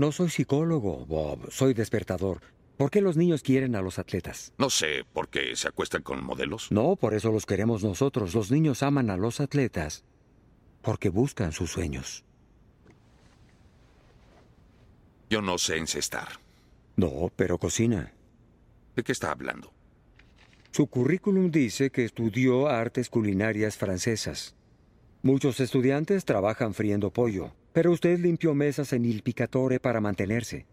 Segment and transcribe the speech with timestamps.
[0.00, 1.52] No soy psicólogo, Bob.
[1.52, 2.40] Soy despertador.
[2.78, 4.54] ¿Por qué los niños quieren a los atletas?
[4.56, 6.72] No sé, ¿por qué se acuestan con modelos?
[6.72, 8.34] No, por eso los queremos nosotros.
[8.34, 10.02] Los niños aman a los atletas
[10.80, 12.24] porque buscan sus sueños.
[15.28, 16.28] Yo no sé encestar.
[16.96, 18.10] No, pero cocina.
[18.96, 19.70] ¿De qué está hablando?
[20.70, 24.56] Su currículum dice que estudió artes culinarias francesas.
[25.20, 30.66] Muchos estudiantes trabajan friendo pollo, pero usted limpió mesas en Il Picatore para mantenerse.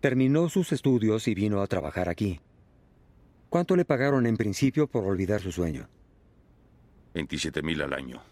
[0.00, 2.40] Terminó sus estudios y vino a trabajar aquí.
[3.48, 5.88] ¿Cuánto le pagaron en principio por olvidar su sueño?
[7.14, 8.22] 27 mil al año.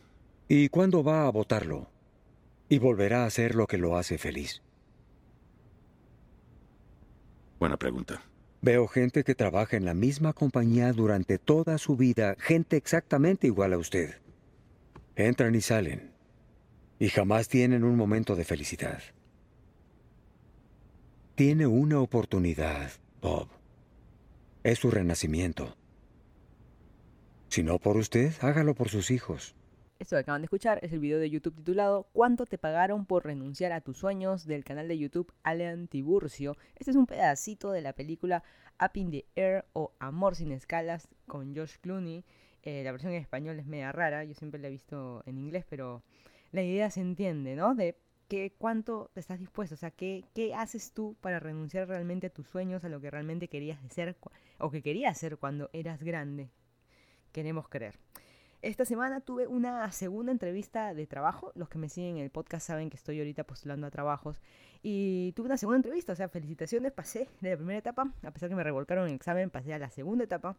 [0.48, 1.88] ¿Y cuándo va a votarlo?
[2.68, 4.62] Y volverá a hacer lo que lo hace feliz.
[7.58, 8.22] Buena pregunta.
[8.60, 13.72] Veo gente que trabaja en la misma compañía durante toda su vida, gente exactamente igual
[13.72, 14.16] a usted.
[15.16, 16.17] Entran y salen.
[16.98, 19.00] Y jamás tienen un momento de felicidad.
[21.36, 22.90] Tiene una oportunidad,
[23.20, 23.48] Bob.
[24.64, 25.76] Es su renacimiento.
[27.48, 29.54] Si no por usted, hágalo por sus hijos.
[30.00, 33.24] Esto que acaban de escuchar es el video de YouTube titulado ¿Cuánto te pagaron por
[33.24, 34.46] renunciar a tus sueños?
[34.46, 36.56] del canal de YouTube Alan Tiburcio.
[36.76, 38.44] Este es un pedacito de la película
[38.80, 42.24] Up in the Air o Amor sin escalas con Josh Clooney.
[42.62, 45.64] Eh, la versión en español es media rara, yo siempre la he visto en inglés,
[45.68, 46.02] pero
[46.52, 47.74] la idea se entiende, ¿no?
[47.74, 47.96] De
[48.28, 52.46] que cuánto estás dispuesto, o sea, ¿qué, qué haces tú para renunciar realmente a tus
[52.46, 54.16] sueños, a lo que realmente querías ser
[54.58, 56.50] o que querías ser cuando eras grande.
[57.32, 57.98] Queremos creer.
[58.60, 61.52] Esta semana tuve una segunda entrevista de trabajo.
[61.54, 64.40] Los que me siguen en el podcast saben que estoy ahorita postulando a trabajos.
[64.82, 68.12] Y tuve una segunda entrevista, o sea, felicitaciones, pasé de la primera etapa.
[68.22, 70.56] A pesar que me revolcaron el examen, pasé a la segunda etapa.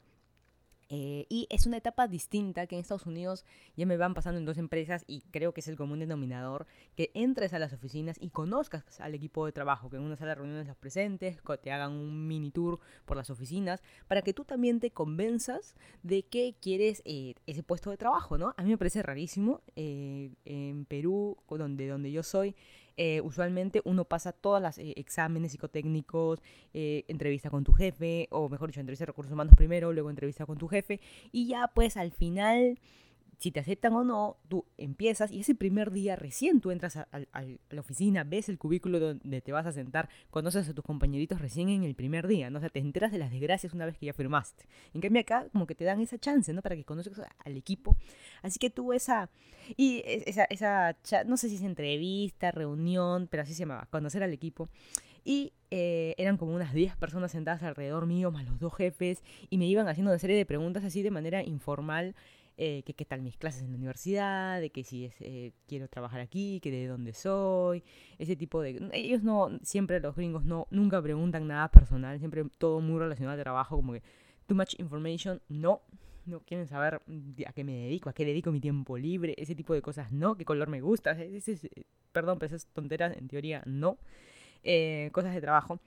[0.89, 3.45] Eh, y es una etapa distinta que en Estados Unidos
[3.77, 6.65] ya me van pasando en dos empresas y creo que es el común denominador,
[6.95, 10.31] que entres a las oficinas y conozcas al equipo de trabajo, que en una sala
[10.31, 14.45] de reuniones los presentes, te hagan un mini tour por las oficinas, para que tú
[14.45, 18.53] también te convenzas de que quieres eh, ese puesto de trabajo, ¿no?
[18.58, 22.55] A mí me parece rarísimo, eh, en Perú, donde, donde yo soy,
[23.02, 26.43] eh, usualmente uno pasa todos los eh, exámenes psicotécnicos,
[26.73, 30.45] eh, entrevista con tu jefe, o mejor dicho, entrevista de recursos humanos primero, luego entrevista
[30.45, 30.99] con tu jefe,
[31.32, 32.77] y ya pues al final
[33.39, 37.08] si te aceptan o no, tú empiezas y ese primer día recién tú entras a,
[37.11, 41.70] la oficina, ves el cubículo donde te vas a sentar, conoces a tus compañeritos recién
[41.70, 42.58] en el primer día, ¿no?
[42.58, 44.66] O sea, te enteras de las desgracias una vez que ya firmaste.
[44.94, 46.61] En cambio acá como que te dan esa chance, ¿no?
[46.61, 47.95] Para que conozcas al equipo.
[48.42, 49.30] Así que tuvo esa,
[49.77, 54.33] y esa, esa, no sé si es entrevista, reunión, pero así se llamaba, conocer al
[54.33, 54.67] equipo.
[55.23, 59.58] Y eh, eran como unas 10 personas sentadas alrededor mío, más los dos jefes, y
[59.58, 62.16] me iban haciendo una serie de preguntas así de manera informal
[62.61, 66.20] eh, que qué tal mis clases en la universidad, de que si eh, quiero trabajar
[66.20, 67.86] aquí, que de dónde soy,
[68.17, 68.89] ese tipo de...
[68.92, 73.42] Ellos no, siempre los gringos no, nunca preguntan nada personal, siempre todo muy relacionado al
[73.42, 74.03] trabajo, como que
[74.45, 75.83] too much information, no,
[76.25, 76.95] no quieren saber
[77.47, 80.36] a qué me dedico, a qué dedico mi tiempo libre, ese tipo de cosas, no,
[80.36, 83.99] qué color me gusta, ese, eh, perdón, pero esas tonteras en teoría no,
[85.14, 85.80] cosas de trabajo.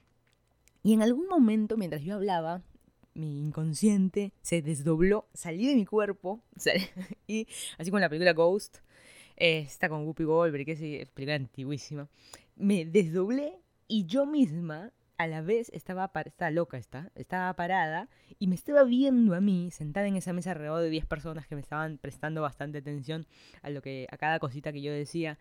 [0.82, 2.62] Y en algún momento, mientras yo hablaba,
[3.14, 6.42] mi inconsciente se desdobló, salí de mi cuerpo,
[7.26, 7.46] y
[7.78, 8.78] así como la película Ghost,
[9.36, 12.08] eh, está con Whoopi Goldberg, que es película antiguísima,
[12.56, 13.58] me desdoblé
[13.88, 18.08] y yo misma a la vez estaba, estaba loca, está, estaba parada
[18.38, 21.54] y me estaba viendo a mí sentada en esa mesa alrededor de 10 personas que
[21.54, 23.26] me estaban prestando bastante atención
[23.62, 25.38] a lo que a cada cosita que yo decía.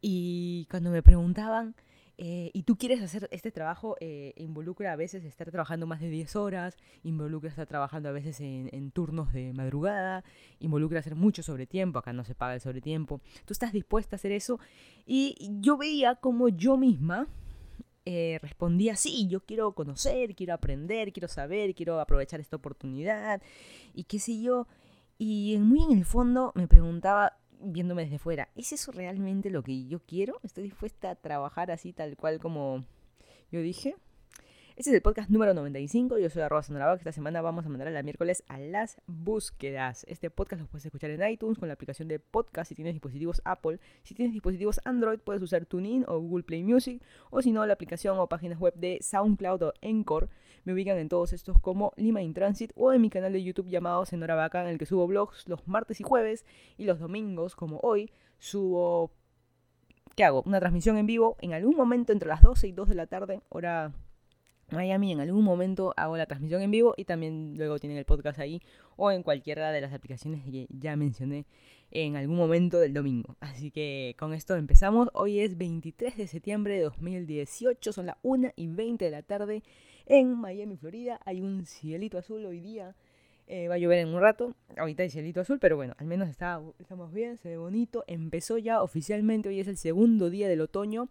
[0.00, 1.74] Y cuando me preguntaban
[2.18, 6.08] eh, y tú quieres hacer este trabajo, eh, involucra a veces estar trabajando más de
[6.08, 10.24] 10 horas, involucra estar trabajando a veces en, turnos de madrugada,
[10.58, 13.20] involucra hacer mucho sobre tiempo, acá no se paga el sobretiempo.
[13.44, 14.58] Tú estás dispuesta a hacer eso
[15.04, 17.28] y yo veía como yo misma
[18.08, 23.42] eh, respondía, sí, yo quiero conocer, quiero aprender, quiero saber, quiero aprovechar esta oportunidad
[23.94, 24.68] y qué sé yo.
[25.18, 29.86] Y muy en el fondo me preguntaba, viéndome desde fuera, ¿es eso realmente lo que
[29.86, 30.40] yo quiero?
[30.42, 32.84] ¿Estoy dispuesta a trabajar así tal cual como
[33.50, 33.96] yo dije?
[34.76, 36.18] Este es el podcast número 95.
[36.18, 40.04] Yo soy arroba que Esta semana vamos a mandar a la miércoles a las búsquedas.
[40.06, 43.40] Este podcast lo puedes escuchar en iTunes con la aplicación de podcast si tienes dispositivos
[43.46, 43.80] Apple.
[44.02, 47.02] Si tienes dispositivos Android, puedes usar TuneIn o Google Play Music.
[47.30, 50.28] O si no, la aplicación o páginas web de SoundCloud o Encore.
[50.64, 53.70] Me ubican en todos estos como Lima in Transit o en mi canal de YouTube
[53.70, 56.44] llamado Senora Vaca, en el que subo blogs los martes y jueves.
[56.76, 59.10] Y los domingos, como hoy, subo.
[60.16, 60.42] ¿Qué hago?
[60.44, 63.40] Una transmisión en vivo en algún momento entre las 12 y 2 de la tarde,
[63.48, 63.94] hora
[64.70, 68.38] Miami en algún momento hago la transmisión en vivo y también luego tienen el podcast
[68.38, 68.60] ahí
[68.96, 71.46] o en cualquiera de las aplicaciones que ya mencioné
[71.90, 73.36] en algún momento del domingo.
[73.40, 75.08] Así que con esto empezamos.
[75.14, 79.62] Hoy es 23 de septiembre de 2018, son las 1 y 20 de la tarde
[80.06, 81.20] en Miami, Florida.
[81.24, 82.94] Hay un cielito azul hoy día.
[83.48, 84.56] Eh, va a llover en un rato.
[84.76, 88.02] Ahorita hay cielito azul, pero bueno, al menos está, estamos bien, se ve bonito.
[88.08, 91.08] Empezó ya oficialmente, hoy es el segundo día del otoño.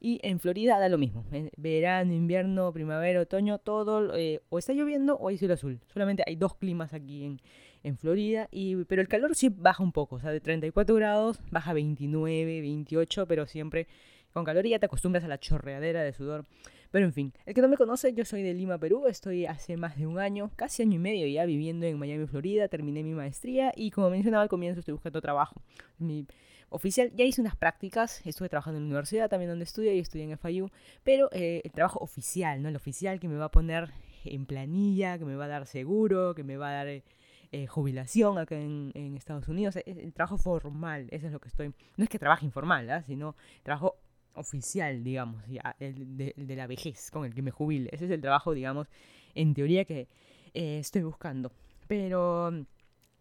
[0.00, 1.24] Y en Florida da lo mismo.
[1.56, 4.14] Verano, invierno, primavera, otoño, todo.
[4.16, 5.80] Eh, o está lloviendo o hay cielo azul.
[5.92, 7.40] Solamente hay dos climas aquí en,
[7.82, 8.48] en Florida.
[8.50, 10.16] Y, pero el calor sí baja un poco.
[10.16, 13.86] O sea, de 34 grados baja a 29, 28, pero siempre
[14.32, 16.44] con calor y ya te acostumbras a la chorreadera de sudor.
[16.90, 19.06] Pero en fin, el que no me conoce, yo soy de Lima, Perú.
[19.06, 22.68] Estoy hace más de un año, casi año y medio ya viviendo en Miami, Florida.
[22.68, 25.60] Terminé mi maestría y como mencionaba al comienzo, estoy buscando trabajo.
[25.98, 26.26] Mi
[26.68, 30.24] oficial, ya hice unas prácticas, estuve trabajando en la universidad también donde estudio y estudié
[30.24, 30.70] en FIU,
[31.04, 32.68] pero eh, el trabajo oficial, ¿no?
[32.68, 33.92] El oficial que me va a poner
[34.24, 37.04] en planilla, que me va a dar seguro, que me va a dar eh,
[37.52, 42.04] eh, jubilación acá en, Estados Unidos, el trabajo formal, eso es lo que estoy, no
[42.04, 43.02] es que trabaje informal, ¿ah?
[43.02, 43.96] sino trabajo
[44.34, 45.42] oficial, digamos,
[45.78, 48.88] el de, la vejez con el que me jubile, ese es el trabajo, digamos,
[49.34, 50.08] en teoría que
[50.52, 51.52] estoy buscando.
[51.86, 52.66] Pero mm,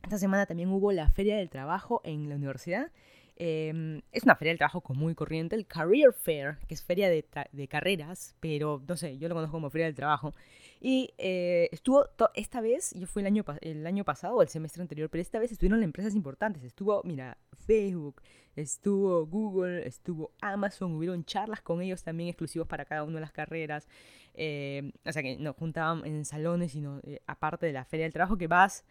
[0.03, 2.91] esta semana también hubo la feria del trabajo en la universidad
[3.37, 7.25] Em, es una feria del trabajo muy corriente, el Career Fair, que es feria de,
[7.67, 10.33] carreras, pero no sé, yo lo conozco como feria del trabajo.
[10.79, 12.05] Y eh, estuvo
[12.35, 15.39] esta vez, yo fui el año, el año pasado o el semestre anterior, pero esta
[15.39, 16.63] vez estuvieron empresas importantes.
[16.63, 18.21] Estuvo, mira, Facebook,
[18.55, 23.33] estuvo Google, estuvo Amazon, hubieron charlas con ellos también exclusivos para cada una de las
[23.33, 23.89] carreras.
[24.33, 28.13] Eh, o sea que nos juntaban en salones, sino eh, aparte de la feria del
[28.13, 28.85] trabajo que vas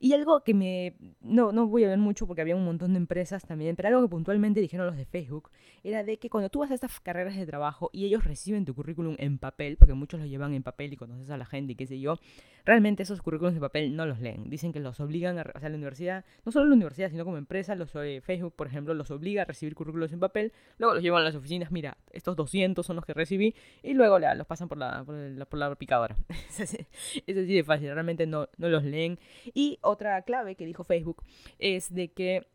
[0.00, 0.94] y algo que me...
[1.20, 4.02] No, no voy a ver mucho porque había un montón de empresas también, pero algo
[4.02, 5.50] que puntualmente dijeron los de Facebook
[5.82, 8.74] era de que cuando tú vas a estas carreras de trabajo y ellos reciben tu
[8.74, 11.76] currículum en papel, porque muchos lo llevan en papel y conoces a la gente y
[11.76, 12.18] qué sé yo,
[12.64, 14.50] realmente esos currículums de papel no los leen.
[14.50, 15.46] Dicen que los obligan a...
[15.54, 18.66] O sea, la universidad, no solo la universidad, sino como empresa, los de Facebook, por
[18.66, 21.96] ejemplo, los obliga a recibir currículums en papel, luego los llevan a las oficinas, mira,
[22.12, 26.16] estos 200 son los que recibí, y luego los pasan por la, por la, picadora.
[26.58, 29.18] es así de fácil, realmente no, no los leen.
[29.54, 31.22] Y otra clave que dijo Facebook
[31.58, 32.46] es de que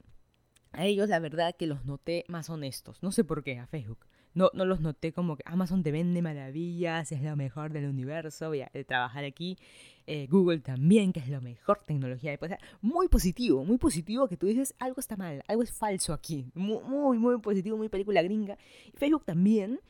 [0.72, 3.02] a ellos la verdad que los noté más honestos.
[3.04, 4.06] No sé por qué, a Facebook.
[4.34, 8.48] No, no los noté como que Amazon te vende maravillas, es lo mejor del universo,
[8.48, 9.58] voy a trabajar aquí.
[10.08, 12.38] Eh, Google también, que es la mejor tecnología.
[12.38, 16.50] Sea, muy positivo, muy positivo que tú dices algo está mal, algo es falso aquí.
[16.54, 18.58] Muy, muy, muy positivo, muy película gringa.
[18.96, 19.82] Facebook también.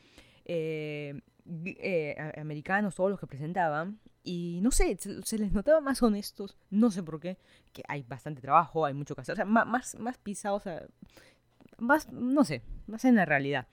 [0.44, 1.20] Eh,
[1.64, 6.90] eh, americanos, todos los que presentaban, y no sé, se, les notaba más honestos, no
[6.90, 7.38] sé por qué,
[7.72, 10.62] que hay bastante trabajo, hay mucho que hacer, o sea, más, más pisados,
[11.78, 13.66] más, no sé, más en la realidad.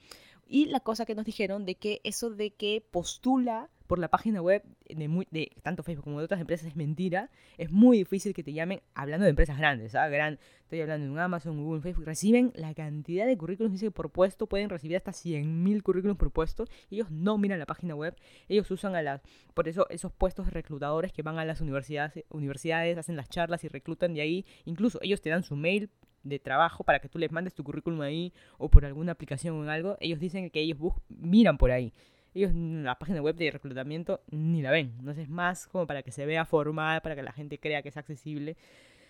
[0.51, 4.41] Y la cosa que nos dijeron de que eso de que postula por la página
[4.41, 7.29] web de, de, tanto Facebook como de otras empresas es mentira.
[7.57, 9.91] Es muy difícil que te llamen hablando de empresas grandes.
[9.93, 10.11] ¿sabes?
[10.11, 12.05] Gran, estoy hablando de un Amazon, Google, Facebook.
[12.05, 14.47] Reciben la cantidad de currículums, dice por puesto.
[14.47, 16.65] Pueden recibir hasta 100.000 currículums por puesto.
[16.89, 18.15] Ellos no miran la página web.
[18.47, 19.21] Ellos usan a las.
[19.53, 23.63] Por eso, esos puestos de reclutadores que van a las universidades, universidades hacen las charlas
[23.63, 24.45] y reclutan de ahí.
[24.65, 25.89] Incluso ellos te dan su mail
[26.23, 29.69] de trabajo para que tú les mandes tu currículum ahí o por alguna aplicación o
[29.69, 29.97] algo.
[29.99, 30.77] Ellos dicen que ellos
[31.09, 31.93] miran por ahí
[32.33, 34.93] ellos la página web de reclutamiento ni la ven.
[34.99, 37.89] Entonces es más como para que se vea formal, para que la gente crea que
[37.89, 38.57] es accesible.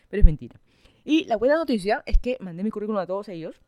[0.09, 0.59] Pero es mentira.
[1.03, 3.61] Y la buena noticia es que mandé mi currículum a todos ellos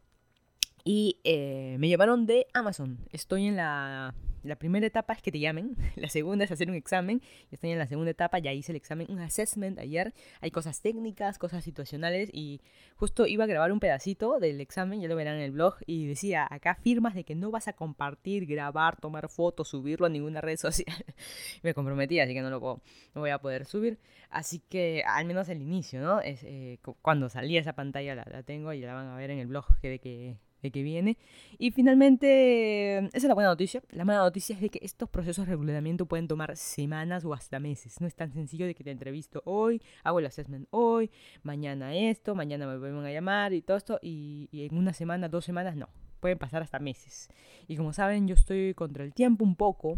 [0.84, 3.00] y eh, me llamaron de Amazon.
[3.12, 4.14] Estoy en la
[4.44, 7.78] la primera etapa es que te llamen, la segunda es hacer un examen, estoy en
[7.78, 12.30] la segunda etapa, ya hice el examen, un assessment ayer, hay cosas técnicas, cosas situacionales
[12.34, 12.62] y
[12.96, 16.08] justo iba a grabar un pedacito del examen, ya lo verán en el blog, y
[16.08, 20.42] decía, acá firmas de que no vas a compartir, grabar, tomar fotos, subirlo a ninguna
[20.42, 20.86] red social.
[21.64, 22.82] Me comprometí, así que no lo puedo,
[23.14, 26.20] voy a poder subir, así que al menos el inicio, ¿no?
[26.20, 29.40] Es, eh, cuando salía esa pantalla la, la tengo y la van a ver en
[29.40, 31.18] el blog que de que de que viene.
[31.58, 33.82] Y finalmente, esa es la buena noticia.
[33.92, 37.60] La mala noticia es de que estos procesos de reclutamiento pueden tomar semanas o hasta
[37.60, 38.00] meses.
[38.02, 41.12] No es tan sencillo de que te entrevisto hoy, hago el assessment hoy,
[41.44, 44.00] mañana esto, mañana me vuelven a llamar y todo esto.
[44.02, 45.90] Y, en una semana, dos semanas, no.
[46.20, 47.30] Pueden pasar hasta meses.
[47.68, 49.98] Y como saben, yo estoy contra el tiempo un poco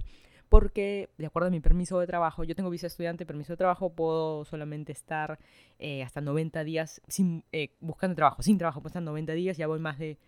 [0.54, 3.90] porque de acuerdo a mi permiso de trabajo, yo tengo visa estudiante, permiso de trabajo,
[3.90, 5.40] puedo solamente estar
[5.80, 9.66] eh, hasta 90 días sin, eh, buscando trabajo, sin trabajo, puedo estar 90 días, ya
[9.66, 10.20] voy más de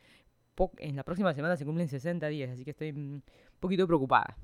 [0.77, 3.23] en la próxima semana se cumplen 60 días, así que estoy un
[3.59, 4.37] poquito preocupada.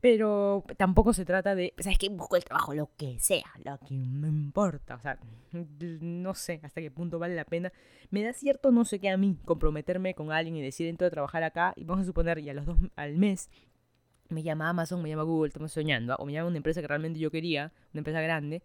[0.00, 2.10] Pero tampoco se trata de, ¿sabes qué?
[2.10, 4.96] Busco el trabajo, lo que sea, lo que me importa.
[4.96, 5.18] O sea,
[5.52, 7.72] no sé hasta qué punto vale la pena.
[8.10, 11.10] Me da cierto no sé qué a mí comprometerme con alguien y decir dentro de
[11.10, 11.72] trabajar acá.
[11.76, 13.48] Y vamos a suponer, y a los dos al mes
[14.28, 17.18] me llama Amazon, me llama Google, estamos soñando, o me llama una empresa que realmente
[17.18, 18.62] yo quería, una empresa grande,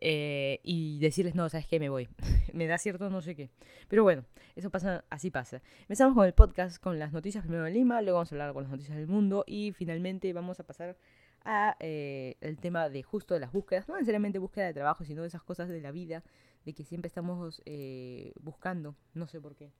[0.00, 1.78] eh, y decirles, no, ¿sabes qué?
[1.78, 2.08] Me voy.
[2.52, 3.50] me da cierto no sé qué.
[3.88, 4.24] Pero bueno,
[4.56, 5.62] eso pasa, así pasa.
[5.82, 8.62] Empezamos con el podcast, con las noticias primero de Lima, luego vamos a hablar con
[8.62, 10.96] las noticias del mundo y finalmente vamos a pasar
[11.44, 15.22] a eh, el tema de justo de las búsquedas, no necesariamente búsqueda de trabajo, sino
[15.22, 16.22] de esas cosas de la vida,
[16.64, 19.72] de que siempre estamos eh, buscando, no sé por qué,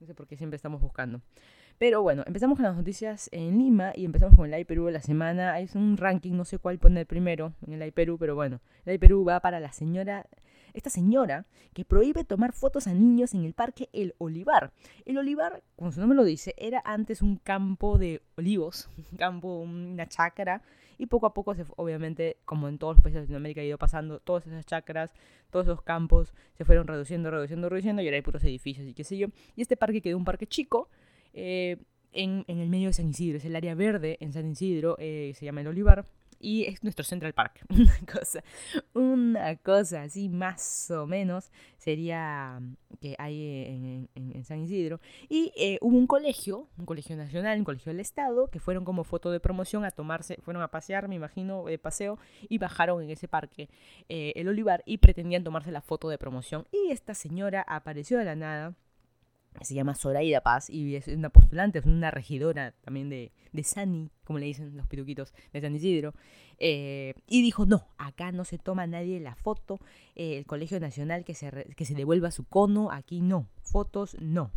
[0.00, 1.20] no sé por qué siempre estamos buscando.
[1.78, 5.00] Pero bueno, empezamos con las noticias en Lima y empezamos con el Perú de la
[5.00, 5.52] semana.
[5.52, 9.24] Hay un ranking, no sé cuál poner primero en el Perú, pero bueno, el Perú
[9.24, 10.26] va para la señora,
[10.72, 14.72] esta señora que prohíbe tomar fotos a niños en el parque El Olivar.
[15.04, 19.60] El Olivar, como su nombre lo dice, era antes un campo de olivos, un campo,
[19.60, 20.62] una chacra,
[21.00, 23.78] y poco a poco, se, obviamente, como en todos los países de Latinoamérica ha ido
[23.78, 25.14] pasando, todas esas chacras,
[25.48, 29.02] todos esos campos se fueron reduciendo, reduciendo, reduciendo, y ahora hay puros edificios y qué
[29.02, 29.28] sé yo.
[29.56, 30.90] Y este parque quedó un parque chico,
[31.32, 31.78] eh,
[32.12, 33.38] en, el medio de San Isidro.
[33.38, 36.04] Es el área verde en San Isidro, eh, se llama el Olivar.
[36.40, 37.64] Y es nuestro Central Park.
[37.70, 38.42] Una cosa,
[38.94, 45.00] una cosa así más o menos sería mm, que hay en, San Isidro.
[45.28, 49.04] Y eh, hubo un colegio, un colegio nacional, un colegio del Estado, que fueron como
[49.04, 52.18] foto de promoción a tomarse, fueron a pasear, me imagino, de paseo,
[52.48, 53.68] y bajaron en ese parque
[54.08, 56.66] el Olivar y pretendían tomarse la foto de promoción.
[56.72, 58.74] Y esta señora apareció de la nada
[59.62, 64.10] se llama Zoraida Paz y es una postulante, es una regidora también de, de Sani,
[64.24, 66.14] como le dicen los pituquitos de San Isidro,
[66.58, 69.80] eh, y dijo, no, acá no se toma nadie la foto,
[70.14, 74.50] eh, el Colegio Nacional que se, que se devuelva su cono, aquí no, fotos no.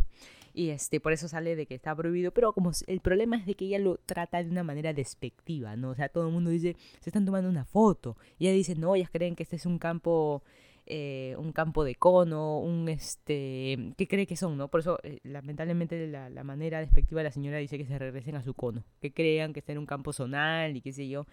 [0.55, 3.55] Y este, por eso sale de que está prohibido, pero como el problema es de
[3.55, 5.89] que ella lo trata de una manera despectiva, ¿no?
[5.89, 8.95] O sea, todo el mundo dice, se están tomando una foto, y ella dice, no,
[8.95, 10.43] ellas creen que este es un campo
[10.85, 14.67] eh, un campo de cono, un este, ¿qué cree que son, no?
[14.67, 18.35] Por eso, eh, lamentablemente, la, la, manera despectiva de la señora dice que se regresen
[18.35, 21.25] a su cono, que crean que está en un campo zonal y qué sé yo.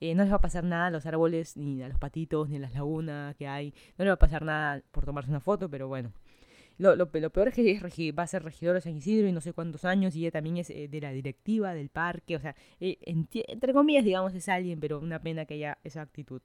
[0.00, 2.56] Eh, no les va a pasar nada a los árboles, ni a los patitos, ni
[2.56, 3.74] a las lagunas que hay.
[3.98, 6.12] No les va a pasar nada por tomarse una foto, pero bueno.
[6.78, 9.52] Lo, lo, peor es que va a ser regidor de San Isidro y no sé
[9.52, 14.04] cuántos años, y ella también es de la directiva del parque, o sea, entre comillas,
[14.04, 16.40] digamos, es alguien, pero una pena que haya esa actitud.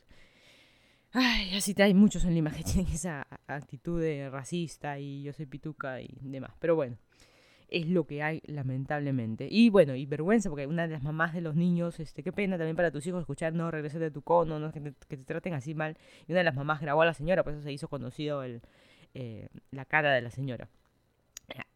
[1.19, 5.47] Ay, así hay muchos en Lima que tienen esa actitud de racista y yo soy
[5.47, 6.51] pituca y demás.
[6.59, 6.95] Pero bueno,
[7.69, 9.47] es lo que hay, lamentablemente.
[9.49, 12.55] Y bueno, y vergüenza, porque una de las mamás de los niños, este, qué pena
[12.59, 15.73] también para tus hijos escuchar, no, regrese de tu cono, no, que, te, traten así
[15.73, 15.97] mal.
[16.27, 18.61] Y una de las mamás grabó a la señora, por eso se hizo conocido el,
[19.15, 20.69] eh, la cara de la señora.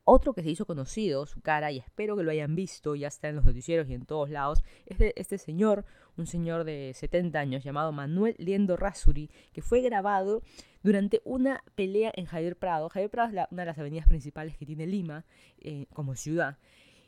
[0.03, 3.29] Otro que se hizo conocido, su cara, y espero que lo hayan visto, ya está
[3.29, 5.85] en los noticieros y en todos lados, es este señor,
[6.17, 10.41] un señor de 70 años llamado Manuel Liendo Rasuri, que fue grabado
[10.83, 12.89] durante una pelea en Javier Prado.
[12.89, 15.23] Javier Prado es una de las avenidas principales que tiene Lima
[15.59, 16.57] eh, como ciudad.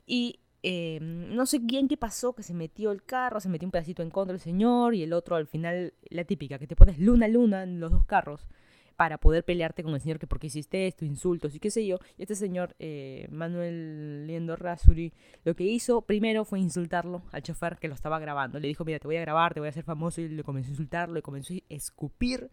[0.05, 3.72] Y eh, no sé quién qué pasó, que se metió el carro, se metió un
[3.72, 7.00] pedacito en contra del señor y el otro al final, la típica, que te pones
[7.00, 8.48] luna luna en los dos carros
[8.96, 11.86] para poder pelearte con el señor que por qué hiciste esto, insultos y qué sé
[11.86, 12.00] yo.
[12.18, 17.78] Y este señor, eh, Manuel Liendo Rasuri, lo que hizo primero fue insultarlo al chofer
[17.78, 18.60] que lo estaba grabando.
[18.60, 20.22] Le dijo, mira, te voy a grabar, te voy a hacer famoso.
[20.22, 22.50] Y le comenzó a insultarlo, le comenzó a escupir,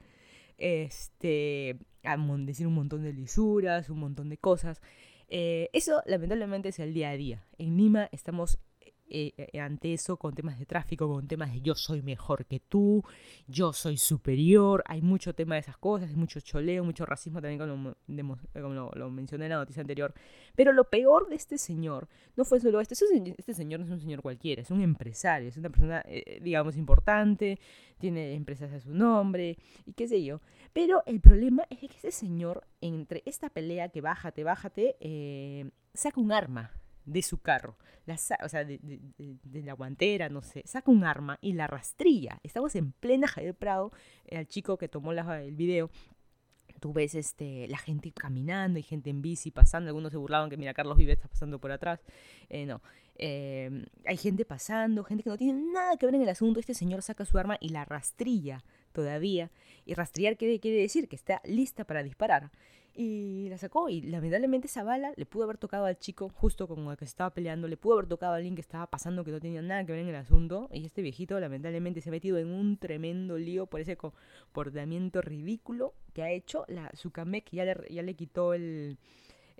[0.56, 4.80] este, a decir un montón de lisuras, un montón de cosas.
[5.28, 7.44] Eh, eso lamentablemente es el día a día.
[7.58, 8.58] En Lima estamos
[9.10, 12.60] eh, eh, ante eso con temas de tráfico, con temas de yo soy mejor que
[12.60, 13.02] tú,
[13.48, 17.58] yo soy superior, hay mucho tema de esas cosas, hay mucho choleo, mucho racismo también
[17.58, 17.96] como,
[18.94, 20.14] lo, mencioné en la noticia anterior.
[20.54, 22.94] Pero lo peor de este señor no fue solo esto,
[23.36, 26.76] este señor no es un señor cualquiera, es un empresario, es una persona, eh, digamos,
[26.76, 27.58] importante,
[27.98, 30.40] tiene empresas a su nombre y qué sé yo.
[30.72, 36.30] Pero el problema es que este señor, entre esta pelea que bájate, bájate, saca un
[36.30, 36.70] arma
[37.10, 37.76] de su carro,
[38.06, 38.14] la,
[38.44, 38.80] o sea, de,
[39.44, 42.40] la guantera, no sé, saca un arma y la rastrilla.
[42.42, 43.92] Estamos en plena Javier Prado,
[44.26, 45.90] el chico que tomó el video.
[46.78, 49.88] Tú ves este, la gente caminando y gente en bici pasando.
[49.88, 52.00] Algunos se burlaban que, mira, Carlos Vive está pasando por atrás.
[52.48, 52.80] Eh, no.
[53.16, 56.58] Em, hay gente pasando, gente que no tiene nada que ver en el asunto.
[56.58, 59.50] Este señor saca su arma y la rastrilla todavía.
[59.84, 62.50] Y rastrillar quiere, quiere decir que está lista para disparar
[62.94, 66.88] y la sacó y lamentablemente esa bala le pudo haber tocado al chico justo con
[66.88, 69.40] el que estaba peleando, le pudo haber tocado a alguien que estaba pasando que no
[69.40, 72.48] tenía nada que ver en el asunto y este viejito lamentablemente se ha metido en
[72.48, 76.64] un tremendo lío por ese comportamiento ridículo que ha hecho.
[76.68, 78.98] La Sukamek ya le, ya le quitó el,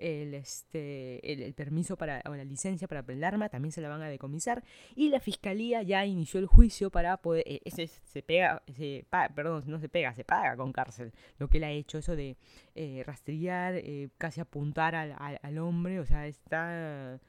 [0.01, 4.01] el, este, el, permiso para, o la licencia para el arma, también se la van
[4.01, 4.63] a decomisar.
[4.95, 7.43] Y la fiscalía ya inició el juicio para poder.
[7.45, 7.61] Eh,
[8.03, 9.05] se pega, se
[9.35, 11.13] perdón, no se pega, se paga con cárcel.
[11.37, 12.37] Lo que él ha hecho, eso de
[12.75, 17.19] eh, rastrillar, eh, casi apuntar al, al, hombre, o sea, está.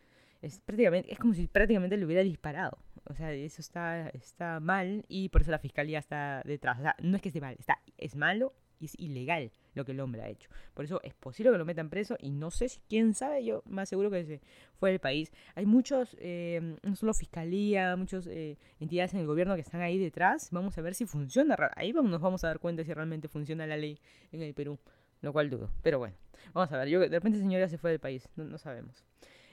[0.41, 2.79] Es, prácticamente, es como si prácticamente le hubiera disparado.
[3.05, 6.79] O sea, eso está, está mal y por eso la fiscalía está detrás.
[6.79, 9.93] O sea, no es que esté mal, está, es malo y es ilegal lo que
[9.93, 10.49] el hombre ha hecho.
[10.75, 13.63] Por eso es posible que lo metan preso y no sé si, quién sabe, yo
[13.67, 14.41] más seguro que se
[14.75, 15.33] fue del país.
[15.55, 19.99] Hay muchos, eh, no solo fiscalía, muchas eh, entidades en el gobierno que están ahí
[19.99, 20.49] detrás.
[20.51, 21.57] Vamos a ver si funciona.
[21.77, 23.99] Ahí vamos, nos vamos a dar cuenta si realmente funciona la ley
[24.33, 24.79] en el Perú,
[25.21, 25.71] lo cual dudo.
[25.83, 26.17] Pero bueno,
[26.53, 26.89] vamos a ver.
[26.89, 29.05] Yo, de repente el señor ya se fue del país, no, sabemos.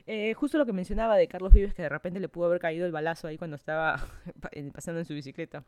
[0.06, 2.86] Eh, justo lo que mencionaba de Carlos Vives, que de repente le pudo haber caído
[2.86, 4.08] el balazo ahí cuando estaba
[4.74, 5.64] pasando en su bicicleta.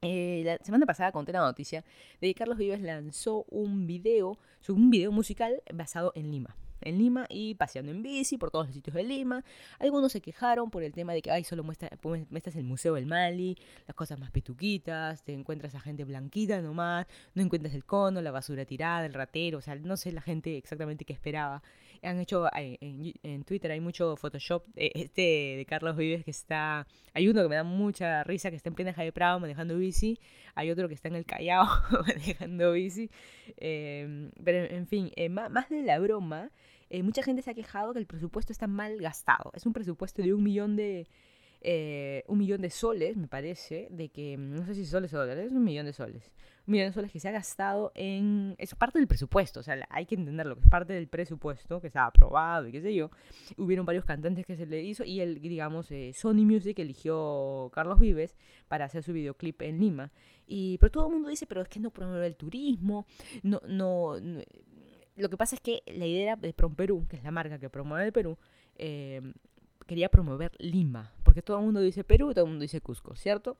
[0.00, 1.84] Eh, la semana pasada conté la noticia
[2.20, 4.38] de que Carlos Vives lanzó un video,
[4.68, 8.74] un video musical basado en Lima en Lima y paseando en bici por todos los
[8.74, 9.44] sitios de Lima.
[9.78, 11.90] Algunos se quejaron por el tema de que, ay, solo muestra,
[12.30, 17.06] muestras el Museo del Mali, las cosas más petuquitas, te encuentras a gente blanquita nomás,
[17.34, 20.56] no encuentras el cono, la basura tirada, el ratero, o sea, no sé la gente
[20.56, 21.62] exactamente qué esperaba.
[22.02, 25.22] Han hecho, en, Twitter hay mucho Photoshop, este
[25.56, 28.74] de Carlos Vives que está, hay uno que me da mucha risa, que está en
[28.74, 30.18] plena Jaime Prado manejando bici,
[30.54, 31.66] hay otro que está en el Callao
[32.06, 33.10] manejando bici,
[33.56, 36.50] em, pero en fin, eh, más de la broma,
[36.90, 39.52] eh, mucha gente se ha quejado que el presupuesto está mal gastado.
[39.54, 41.06] Es un presupuesto de un millón de,
[41.60, 45.46] eh, un millón de soles, me parece, de que, no sé si soles o dólares,
[45.46, 46.30] es un millón de soles.
[46.66, 48.54] Un millón de soles que se ha gastado en...
[48.58, 51.88] Es parte del presupuesto, o sea, hay que entenderlo, que es parte del presupuesto que
[51.88, 53.10] estaba aprobado y qué sé yo.
[53.56, 57.98] Hubieron varios cantantes que se le hizo y el, digamos, eh, Sony Music eligió Carlos
[57.98, 58.36] Vives
[58.68, 60.12] para hacer su videoclip en Lima.
[60.46, 63.06] Y, pero todo el mundo dice, pero es que no promueve el turismo,
[63.42, 64.16] no, no
[65.18, 67.68] lo que pasa es que la idea de Prom Perú, que es la marca que
[67.68, 68.38] promueve el Perú,
[68.76, 69.20] eh,
[69.86, 73.56] quería promover Lima, porque todo el mundo dice Perú, todo el mundo dice Cusco, ¿cierto?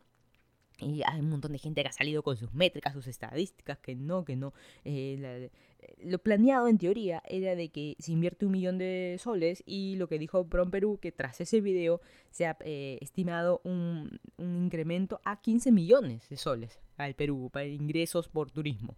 [0.80, 3.94] Y hay un montón de gente que ha salido con sus métricas, sus estadísticas, que
[3.94, 4.52] no, que no.
[4.84, 5.48] Eh,
[6.02, 10.08] lo planeado en teoría era de que se invierte un millón de soles y lo
[10.08, 12.00] que dijo Prom Perú, que tras ese video
[12.32, 17.66] se ha eh, estimado un, un incremento a 15 millones de soles al Perú para
[17.66, 18.96] ingresos por turismo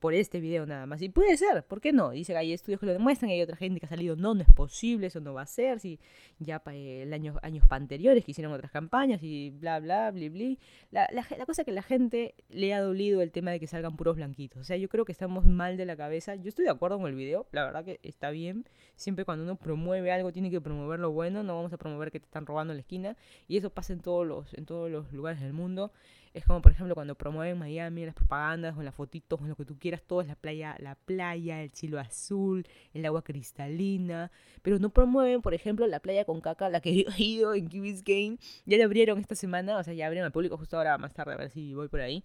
[0.00, 1.00] por este video nada más.
[1.02, 2.10] Y puede ser, ¿por qué no?
[2.10, 4.42] Dice que hay estudios que lo demuestran, hay otra gente que ha salido, no, no
[4.42, 6.00] es posible, eso no va a ser, si
[6.38, 10.56] ya para el año, años anteriores que hicieron otras campañas y bla, bla, bla, bla.
[10.90, 13.96] La, la, cosa es que la gente le ha dolido el tema de que salgan
[13.96, 14.62] puros blanquitos.
[14.62, 16.34] O sea, yo creo que estamos mal de la cabeza.
[16.34, 18.66] Yo estoy de acuerdo con el video, la verdad que está bien.
[18.96, 22.20] Siempre cuando uno promueve algo tiene que promover lo bueno, no vamos a promover que
[22.20, 23.16] te están robando en la esquina.
[23.48, 25.92] Y eso pasa en todos los, en todos los lugares del mundo.
[26.32, 29.64] Es como, por ejemplo, cuando promueven Miami, las propagandas, en las fotitos, en lo que
[29.64, 34.30] tú quieras, todo es la playa, la playa, el cielo azul, el agua cristalina.
[34.62, 38.00] Pero no promueven, por ejemplo, la playa con caca, la que he ido en Key
[38.04, 38.38] Game.
[38.64, 41.34] Ya la abrieron esta semana, o sea, ya abrieron al público justo ahora más tarde,
[41.34, 42.24] a ver si voy por ahí.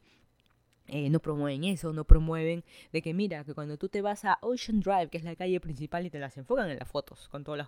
[0.87, 4.37] Eh, no promueven eso, no promueven de que mira, que cuando tú te vas a
[4.41, 7.43] Ocean Drive, que es la calle principal, y te las enfocan en las fotos, con
[7.43, 7.67] todos los,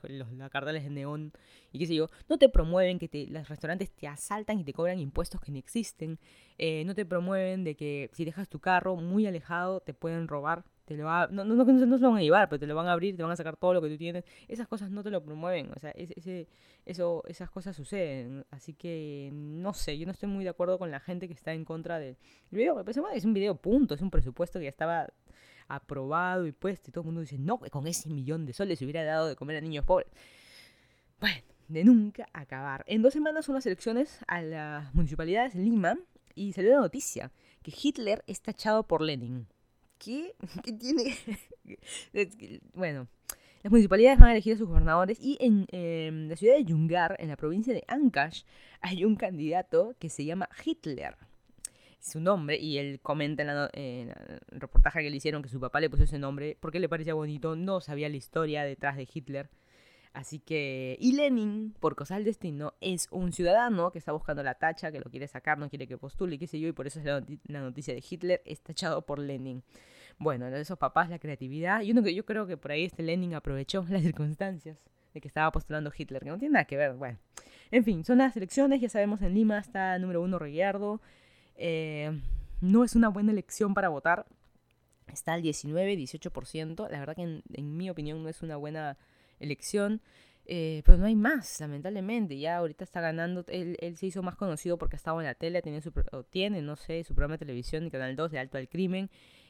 [0.51, 1.33] carteles de neón
[1.71, 4.73] y qué sé yo, no te promueven que te, los restaurantes te asaltan y te
[4.73, 6.19] cobran impuestos que ni existen,
[6.59, 10.63] eh, no te promueven de que si dejas tu carro muy alejado te pueden robar
[10.87, 12.73] te lo va, no, no, no, no, se lo van a llevar, pero te lo
[12.73, 14.23] van a abrir, te van a sacar todo lo que tú tienes.
[14.47, 16.47] Esas cosas no te lo promueven, o sea, ese,
[16.85, 18.45] eso, esas cosas suceden.
[18.51, 21.51] Así que no sé, yo no estoy muy de acuerdo con la gente que está
[21.51, 22.15] en contra del
[22.51, 22.73] video.
[22.73, 25.07] Me parece es un video punto, es un presupuesto que ya estaba
[25.67, 28.85] aprobado y puesto y todo el mundo dice, no, con ese millón de soles se
[28.85, 30.07] hubiera dado de comer a niños pobres.
[31.19, 32.85] Bueno, de nunca acabar.
[32.87, 35.97] En dos semanas son las elecciones a las municipalidades de Lima
[36.33, 39.47] y salió la noticia que Hitler está echado por Lenin.
[39.97, 40.35] ¿Qué?
[40.63, 41.15] ¿Qué tiene?
[42.73, 43.07] bueno,
[43.63, 47.15] las municipalidades van a elegir a sus gobernadores y en em, la ciudad de Yungar,
[47.19, 48.43] en la provincia de Ancash,
[48.81, 51.17] hay un candidato que se llama Hitler.
[51.99, 55.89] Su nombre, y él comenta en, el reportaje que le hicieron que su papá le
[55.89, 59.49] puso ese nombre porque le parecía bonito, no sabía la historia detrás de Hitler.
[60.17, 64.55] Así que, y Lenin, por cosas del destino, es un ciudadano que está buscando la
[64.55, 66.99] tacha, que lo quiere sacar, no quiere que postule, qué sé yo, y por eso
[66.99, 69.61] es la, noticia de Hitler, está echado por Lenin.
[70.17, 73.03] Bueno, de esos papás, la creatividad, y uno que yo creo que por ahí este
[73.03, 76.95] Lenin aprovechó las circunstancias de que estaba postulando Hitler, que no tiene nada que ver,
[76.95, 77.19] bueno.
[77.69, 80.99] En fin, son las elecciones, ya sabemos, en Lima está número uno Reguiardo,
[81.57, 82.19] eh,
[82.59, 84.25] no es una buena elección para votar,
[85.13, 88.97] está al 19-18%, la verdad que en mi opinión no es una buena
[89.39, 90.01] elección.
[90.49, 92.39] Eh, pero no hay más, lamentablemente.
[92.39, 93.43] Ya ahorita está ganando.
[93.49, 96.61] Él, él, se hizo más conocido porque estaba en la tele, tiene su, o tiene,
[96.61, 99.09] no sé, su programa de televisión y Canal 2 de Alto al Crimen.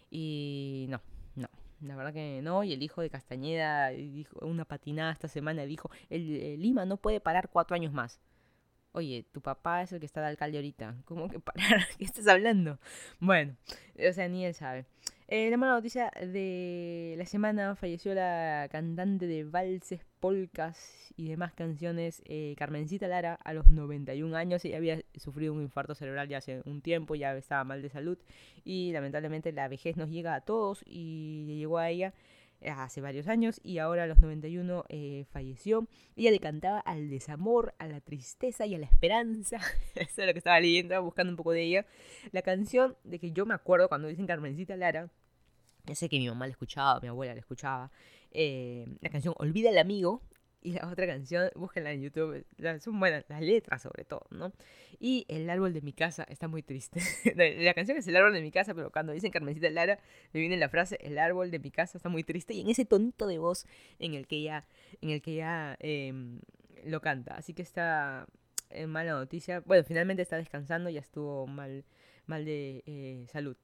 [0.10, 1.02] Y no,
[1.36, 1.50] no,
[1.82, 2.64] la verdad que no.
[2.64, 5.66] Y el hijo de Castañeda dijo una patinada esta semana.
[5.66, 8.20] Dijo: el, Lima no puede parar cuatro años más.
[8.94, 10.96] Oye, tu papá es el que está de alcalde ahorita.
[11.06, 11.86] ¿Cómo que parar?
[12.00, 12.80] ¿Qué estás hablando?
[13.20, 13.56] Bueno,
[14.10, 14.88] o sea, ni él sabe.
[15.30, 17.76] Eh, la mala noticia de la semana.
[17.76, 24.38] Falleció la cantante de valses, polcas y demás canciones, eh, Carmencita Lara, a los 91
[24.38, 24.64] años.
[24.64, 28.18] Ella había sufrido un infarto cerebral ya hace un tiempo, ya estaba mal de salud.
[28.64, 32.14] Y lamentablemente la vejez nos llega a todos y llegó a ella
[32.66, 35.88] hace varios años y ahora a los 91 eh, falleció.
[36.16, 39.58] Ella le cantaba al desamor, a la tristeza y a la esperanza.
[39.96, 41.86] Eso es lo que estaba leyendo, buscando un poco de ella.
[42.32, 45.10] La canción de que yo me acuerdo cuando dicen Carmencita Lara,
[45.86, 47.92] ya sé que mi mamá la escuchaba, mi abuela la escuchaba,
[48.32, 50.22] eh, la canción Olvida el amigo
[50.62, 52.46] y la otra canción, búsquenla en YouTube,
[52.80, 54.52] son buenas, las letras sobre todo, ¿no?
[55.00, 57.00] Y El árbol de mi casa está muy triste.
[57.36, 60.00] la canción es El árbol de mi casa, pero cuando dicen Carmencita Lara,
[60.34, 62.86] me viene la frase El árbol de mi casa está muy triste y en ese
[62.86, 63.66] tonito de voz
[64.00, 64.66] en el que ella,
[65.02, 66.40] en el que ella em,
[66.84, 67.36] lo canta.
[67.36, 68.28] Así que está
[68.70, 69.62] en mala noticia.
[69.62, 71.86] Bueno, finalmente está descansando, ya estuvo mal,
[72.26, 73.58] mal de eh, salud.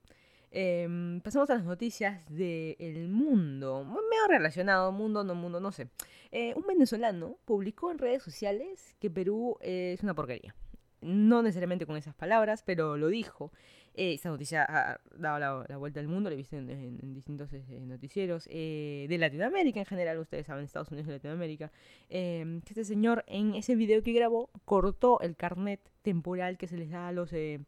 [0.56, 5.88] Em, pasamos a las noticias del mundo, medio relacionado, mundo, no mundo, no sé.
[6.32, 10.54] Eh, un venezolano publicó en redes sociales que Perú es una porquería.
[11.02, 13.52] No necesariamente con esas palabras, pero lo dijo.
[13.96, 17.64] Eh, esta noticia ha dado la, vuelta al mundo, lo he visto en, distintos eh,
[17.82, 21.72] noticieros de Latinoamérica en general, ustedes saben, Estados Unidos y Latinoamérica,
[22.10, 26.78] em, que este señor en ese video que grabó cortó el carnet temporal que se
[26.78, 27.34] les da a los...
[27.34, 27.60] es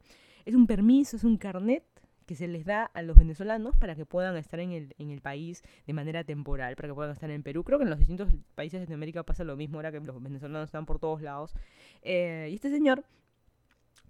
[0.46, 1.84] un permiso, es un carnet
[2.26, 5.22] que se les da a los venezolanos para que puedan estar en el, en el
[5.22, 7.64] país de manera temporal, para que puedan estar en Perú.
[7.64, 10.68] Creo que en los distintos países de Latinoamérica pasa lo mismo, ahora que los venezolanos
[10.68, 11.56] están por todos lados.
[12.02, 13.04] Eh, y este señor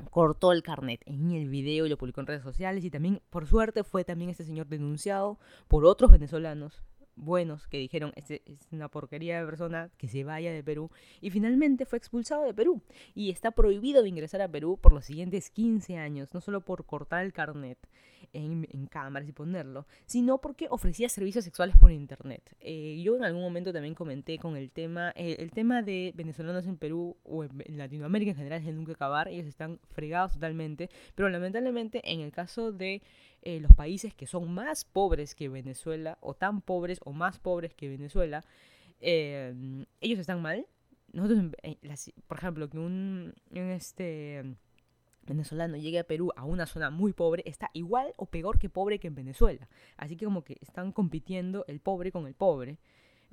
[0.09, 3.47] cortó el carnet en el video y lo publicó en redes sociales y también, por
[3.47, 6.83] suerte, fue también este señor denunciado por otros venezolanos
[7.15, 10.91] buenos que dijeron, este es una porquería de persona, que se vaya de Perú.
[11.21, 12.81] Y finalmente fue expulsado de Perú.
[13.13, 16.85] Y está prohibido de ingresar a Perú por los siguientes 15 años, no solo por
[16.85, 17.77] cortar el carnet
[18.33, 22.41] en, cámaras y ponerlo, sino porque ofrecía servicios sexuales por internet.
[22.59, 26.65] Eh, yo en algún momento también comenté con el tema, eh, el tema de venezolanos
[26.65, 30.89] en Perú o en, Latinoamérica en general es el nunca acabar, ellos están fregados totalmente,
[31.15, 33.01] pero lamentablemente en el caso de
[33.45, 37.73] eh, los países que son más pobres que Venezuela, o tan pobres o más pobres
[37.73, 38.43] que Venezuela,
[38.99, 39.53] eh,
[40.01, 40.67] ellos están mal.
[41.13, 41.51] Nosotros,
[42.27, 44.43] por ejemplo, que un, este
[45.25, 48.99] venezolano llegue a Perú a una zona muy pobre, está igual o peor que pobre
[48.99, 49.69] que en Venezuela.
[49.95, 52.79] Así que como que están compitiendo el pobre con el pobre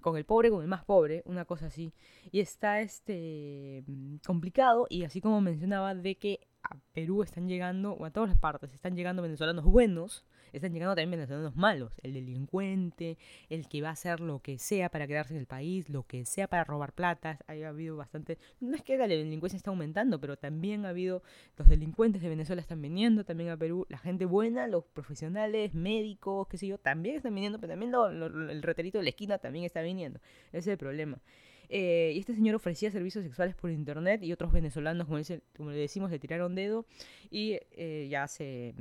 [0.02, 1.94] con el pobre, con el más pobre, una cosa así.
[2.30, 3.84] Y está este
[4.26, 8.38] complicado y así como mencionaba de que a Perú están llegando, o a todas las
[8.38, 13.88] partes, están llegando venezolanos buenos, están llegando también venezolanos malos, el delincuente, el que va
[13.88, 16.92] a hacer lo que sea para quedarse en el país, lo que sea para robar
[16.92, 21.22] plata, ha habido bastante, no es que la delincuencia está aumentando, pero también ha habido,
[21.56, 26.48] los delincuentes de Venezuela están viniendo también a Perú, la gente buena, los profesionales, médicos,
[26.48, 29.80] qué sé yo, también están viniendo, pero también el reterito de la esquina también está
[29.82, 31.18] viniendo, ese es el problema.
[31.74, 36.10] Eh, y este señor ofrecía servicios sexuales por internet y otros venezolanos, como, le decimos,
[36.10, 36.84] le tiraron dedo
[37.30, 38.74] y eh, ya se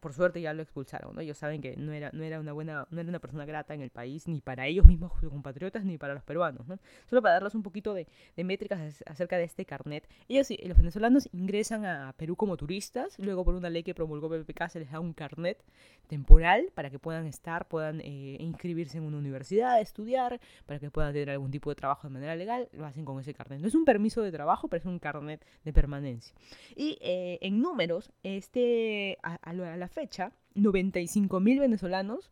[0.00, 1.20] por suerte ya lo expulsaron, ¿no?
[1.20, 3.82] Ellos saben que no era, no era una buena, no era una persona grata en
[3.82, 6.78] el país, ni para ellos mismos, sus compatriotas, ni para los peruanos, ¿no?
[7.08, 10.08] Solo para darles un poquito de, métricas acerca de este carnet.
[10.28, 14.68] Ellos, los venezolanos ingresan a Perú como turistas, luego por una ley que promulgó PPK
[14.70, 15.62] se les da un carnet
[16.06, 21.12] temporal para que puedan estar, puedan eh, inscribirse en una universidad, estudiar, para que puedan
[21.12, 23.60] tener algún tipo de trabajo de manera legal, lo hacen con ese carnet.
[23.60, 26.34] No es un permiso de trabajo, pero es un carnet de permanencia.
[26.74, 32.30] Y eh, en números, este, a, a, a la fecha, 95.000 venezolanos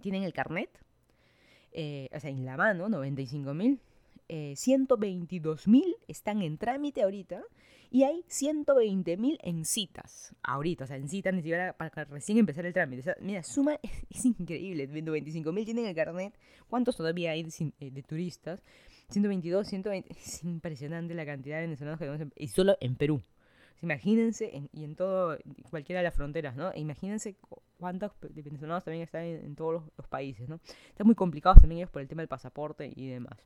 [0.00, 0.70] tienen el carnet,
[1.72, 3.78] eh, o sea, en la mano, 95.000.
[4.30, 7.42] Eh, 122.000 están en trámite ahorita
[7.90, 11.34] y hay 120.000 en citas ahorita, o sea, en citas
[11.78, 13.14] para recién empezar el trámite.
[13.22, 13.78] mira, suma
[14.10, 16.34] es, increíble, 25.000 tienen el carnet,
[16.68, 18.62] ¿cuántos todavía hay de, eh, turistas?
[19.08, 23.22] 122, 120, es impresionante la cantidad de venezolanos que tenemos, y solo en Perú.
[23.80, 25.38] Imagínense, y en todo,
[25.70, 26.72] cualquiera de las fronteras, ¿no?
[26.72, 27.36] E imagínense
[27.78, 30.60] cuántos venezolanos también están en, todos los, países, ¿no?
[30.88, 33.38] Están muy complicados también ellos por el tema del pasaporte y demás.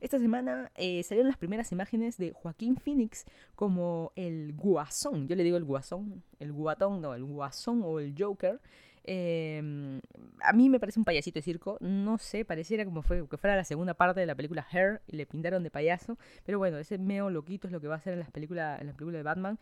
[0.00, 5.28] Esta semana eh, salieron las primeras imágenes de Joaquín Phoenix como el guasón.
[5.28, 8.60] Yo le digo el guasón, el guatón, no, el guasón o el Joker
[9.04, 10.00] Em,
[10.42, 11.76] a mí me parece un payasito de circo.
[11.80, 15.16] No sé, pareciera como fue, que fuera la segunda parte de la película Hair y
[15.16, 16.18] le pintaron de payaso.
[16.44, 18.96] Pero bueno, ese meo loquito es lo que va a hacer en las películas, las
[18.96, 19.58] de Batman.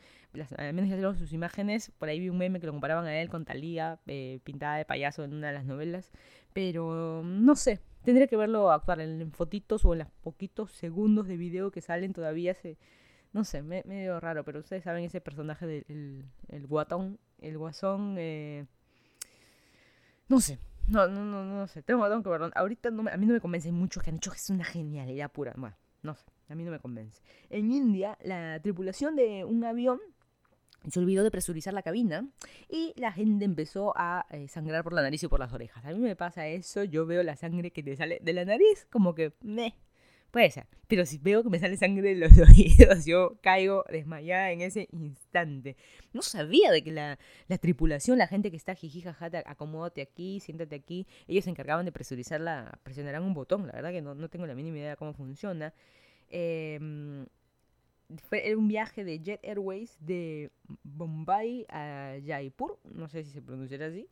[0.56, 1.90] al menos ya tenemos sus imágenes.
[1.98, 4.84] Por ahí vi un meme que lo comparaban a él con Talía, eh, pintada de
[4.84, 6.10] payaso en una de las novelas.
[6.52, 11.36] Pero no sé, tendría que verlo actuar en fotitos o en los poquitos segundos de
[11.36, 12.54] video que salen todavía.
[12.54, 12.76] Se,
[13.32, 18.16] no sé, medio raro, pero ustedes saben ese personaje del el, guatón, el guasón.
[18.18, 18.66] Eh,
[20.30, 22.50] No sé, no, no, no, no sé, tengo, tengo que verlo.
[22.54, 24.64] Ahorita no me- a mí no me convence mucho que han dicho que es una
[24.64, 25.52] genialidad pura.
[25.56, 27.20] Bueno, no sé, a mí no me convence.
[27.50, 30.00] En India, la tripulación de un avión
[30.88, 32.26] se olvidó de presurizar la cabina
[32.68, 35.84] y la gente empezó a eh, sangrar por la nariz y por las orejas.
[35.84, 38.86] A mí me pasa eso, yo veo la sangre que te sale de la nariz,
[38.90, 39.74] como que, meh,
[40.30, 40.66] puede ser.
[40.88, 44.88] Pero si veo que me sale sangre de los oídos, yo caigo desmayada en ese
[44.92, 45.76] instante.
[46.12, 50.02] No sabía de que la, la tripulación, la gente que está jiji, jaja, te- acomódate
[50.02, 54.14] aquí, siéntate aquí, ellos se encargaban de presurizarla, presionarán un botón, la verdad que no,
[54.14, 55.72] no tengo la mínima idea de cómo funciona.
[56.30, 57.26] Em,
[58.28, 60.50] fue un viaje de Jet Airways de
[60.82, 64.08] Bombay a Jaipur, no sé si se pronunciará así.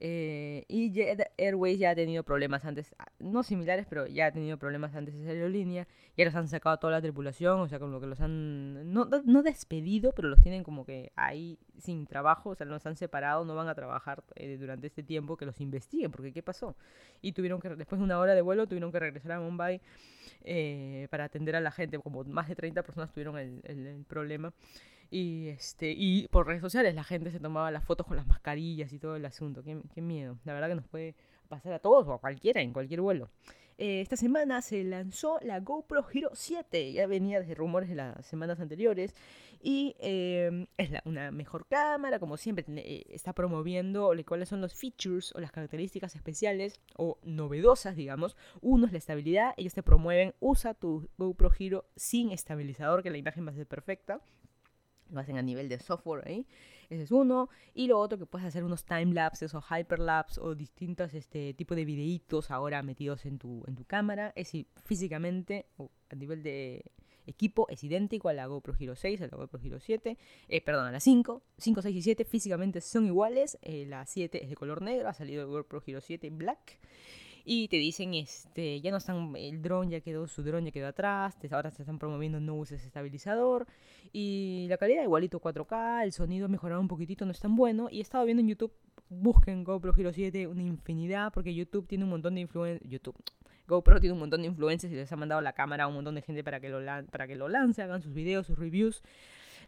[0.00, 0.92] Eh, y
[1.38, 5.14] Airways ya ha tenido problemas antes, ah, no similares, pero ya ha tenido problemas antes
[5.14, 5.86] esa aerolínea.
[6.16, 9.06] Ya los han sacado toda la tripulación, o sea, con lo que los han, no-
[9.24, 13.44] no despedido, pero los tienen como que ahí sin trabajo, o sea, los han separado,
[13.44, 16.76] no van a trabajar eh, durante este tiempo que los investiguen, porque ¿qué pasó?
[17.22, 19.80] Y tuvieron que, después de una hora de vuelo, tuvieron que regresar a Mumbai
[20.44, 24.04] eh, para atender a la gente, como más de 30 personas tuvieron el, el- el
[24.04, 24.52] problema.
[25.10, 28.92] Y, este, y por redes sociales la gente se tomaba las fotos con las mascarillas
[28.92, 29.62] y todo el asunto.
[29.62, 30.38] Qué, qué miedo.
[30.44, 31.14] La verdad que nos puede
[31.48, 33.30] pasar a todos o a cualquiera en cualquier vuelo.
[33.78, 36.92] Eh, esta semana se lanzó la GoPro Hero 7.
[36.92, 39.14] Ya venía desde rumores de las semanas anteriores.
[39.62, 42.64] Y eh, es la- una mejor cámara, como siempre.
[42.68, 48.36] eh, está promoviendo le- cuáles son los features o las características especiales o novedosas, digamos.
[48.60, 49.54] Uno es la estabilidad.
[49.56, 53.66] Ellos te promueven, usa tu GoPro Hero sin estabilizador, que la imagen va a ser
[53.66, 54.20] perfecta.
[55.10, 56.46] Lo hacen a nivel de software ahí.
[56.90, 57.48] Ese es uno.
[57.74, 61.84] Y lo otro que puedes hacer unos timelapses o hyperlapse o distintos este, tipos de
[61.84, 64.32] videitos ahora metidos en tu, en tu cámara.
[64.36, 64.52] Es
[64.84, 66.84] físicamente o a nivel de
[67.26, 70.16] equipo es idéntico a la GoPro Hero 6, a la GoPro Hero 7.
[70.48, 71.42] eh, perdón, a la 5.
[71.58, 73.58] 5, 6 y 7 físicamente son iguales.
[73.62, 75.08] eh, la 7 es de color negro.
[75.08, 76.78] Ha salido el GoPro Hero 7 black.
[77.50, 80.86] Y te dicen, este, ya no están, el dron ya quedó, su dron ya quedó
[80.88, 83.66] atrás, te- ahora se están promoviendo no uses estabilizador.
[84.12, 87.88] Y la calidad igualito 4K, el sonido ha mejorado un poquitito, no es tan bueno.
[87.90, 88.72] Y he estado viendo en YouTube,
[89.08, 93.16] busquen GoPro Hero 7 una infinidad, porque YouTube tiene un montón de influencias, YouTube,
[93.66, 96.16] GoPro tiene un montón de influencias y les ha mandado la cámara a un montón
[96.16, 96.80] de gente para que lo,
[97.10, 99.02] para que lo lance, hagan sus videos, sus reviews.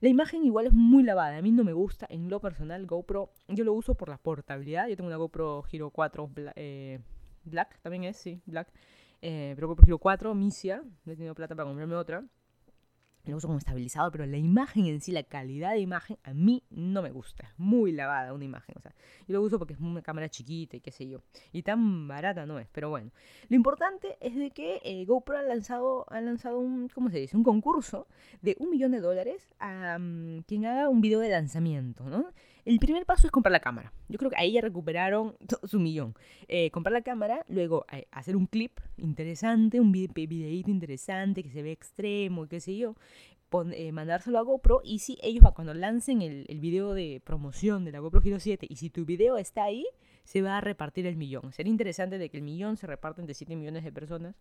[0.03, 3.31] La imagen igual es muy lavada, a mí no me gusta en lo personal GoPro,
[3.49, 7.01] yo lo uso por la portabilidad, yo tengo una GoPro Hero 4 bla- eh,
[7.45, 8.73] Black, también es, sí, Black,
[9.23, 12.25] eh, pero GoPro Hero 4 Misia, no he tenido plata para comprarme otra,
[13.31, 16.63] lo uso como estabilizador, pero la imagen en sí, la calidad de imagen, a mí
[16.71, 17.45] no me gusta.
[17.45, 18.75] Es muy lavada una imagen.
[18.79, 18.95] O sea,
[19.27, 21.23] yo lo uso porque es una cámara chiquita y qué sé yo.
[21.53, 23.11] Y tan barata no es, pero bueno.
[23.49, 27.37] Lo importante es de que eh, GoPro ha lanzado, ha lanzado un, ¿cómo se dice?
[27.37, 28.07] Un concurso
[28.43, 32.33] de un millón de dólares a mm, quien haga un video de lanzamiento, ¿no?
[32.65, 33.93] El primer paso es comprar la cámara.
[34.09, 36.15] Yo creo que ahí ya recuperaron su millón.
[36.49, 41.51] Eh, comprar la cámara, luego eh, hacer un clip interesante, un vide- videíto interesante que
[41.51, 42.95] se ve extremo y qué sé yo.
[43.49, 47.85] pon- eh, mandárselo a GoPro y si ellos cuando lancen el, el video de promoción
[47.85, 49.85] de la GoPro Hero 7 y si tu video está ahí,
[50.25, 51.53] se va a repartir el millón.
[51.53, 54.35] Sería interesante de que el millón se reparta entre 7 millones de personas,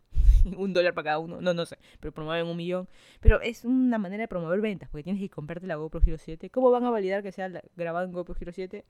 [0.58, 2.88] un dólar para cada uno, no, no sé, pero promueven un millón.
[3.20, 6.50] Pero es una manera de promover ventas, porque tienes que comprarte la GoPro Hero 7.
[6.50, 8.86] ¿Cómo van a validar que sea grabado en GoPro Hero 7?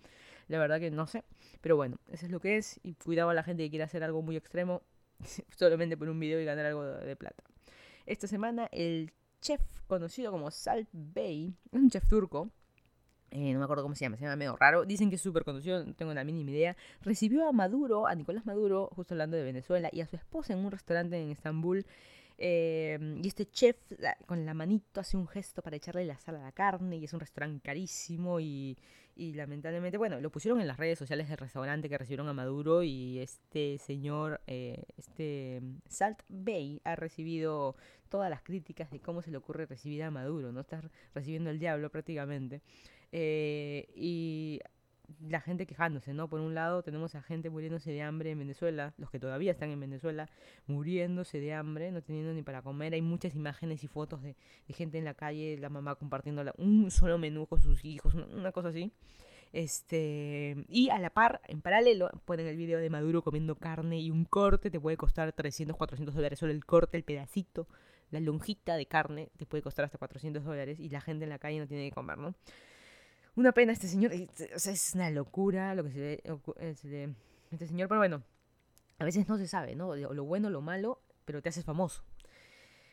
[0.48, 1.24] La verdad que no sé.
[1.62, 2.80] Pero bueno, eso es lo que es.
[2.84, 4.82] Y cuidado a la gente que quiera hacer algo muy extremo
[5.56, 7.44] solamente por un video y ganar algo de plata.
[8.06, 12.50] Esta semana el chef conocido como Salt Bey, es un chef turco,
[13.32, 15.44] eh, no me acuerdo cómo se llama, se llama medio raro, dicen que es súper
[15.44, 19.44] conocido, no tengo la mínima idea, recibió a Maduro, a Nicolás Maduro, justo hablando de
[19.44, 21.86] Venezuela, y a su esposa en un restaurante en Estambul.
[22.42, 23.76] eh, y este chef
[24.26, 27.14] con la manito hace un gesto para echarle la sal a la carne y es
[27.14, 28.78] un restaurante carísimo y,
[29.18, 33.20] lamentablemente, bueno, lo pusieron en las redes sociales del restaurante que recibieron a Maduro y
[33.20, 37.76] este señor, eh, este Salt Bay ha recibido
[38.08, 40.62] todas las críticas de cómo se le ocurre recibir a Maduro, ¿no?
[40.62, 40.82] Está
[41.14, 42.62] recibiendo al diablo prácticamente.
[43.12, 44.60] Eh, y
[45.28, 46.30] la gente quejándose, ¿no?
[46.30, 49.72] Por un lado tenemos a gente muriéndose de hambre en Venezuela, los que todavía están
[49.72, 50.30] en Venezuela,
[50.68, 52.94] muriéndose de hambre, no teniendo ni para comer.
[52.94, 54.36] Hay muchas imágenes y fotos de,
[54.70, 58.52] gente en la calle, la mamá compartiendo un solo menú con sus hijos, una, una
[58.52, 58.92] cosa así.
[59.52, 64.12] Este, y a la par, en paralelo, ponen el video de Maduro comiendo carne y
[64.12, 66.40] un corte te puede costar 300, 400 dólares.
[66.40, 67.68] Solo el corte, el pedacito,
[68.12, 71.40] la lonjita de carne te puede costar hasta 400 dólares y la gente en la
[71.40, 72.36] calle no tiene que comer, ¿no?
[73.36, 74.12] Una pena este señor,
[74.56, 76.22] o sea, es una locura lo que se ve
[76.84, 77.14] ve
[77.52, 78.24] este señor, pero bueno,
[79.00, 79.96] a veces no se sabe, ¿no?
[79.96, 82.04] Lo bueno, lo malo, pero te haces famoso.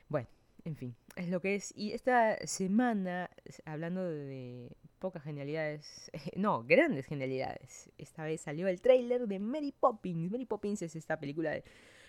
[0.09, 0.29] Bueno,
[0.64, 1.72] en fin, es lo que es.
[1.77, 3.29] Y esta semana,
[3.64, 10.31] hablando de pocas genialidades, no, grandes genialidades, esta vez salió el tráiler de Mary Poppins.
[10.31, 11.64] Mary Poppins es esta película de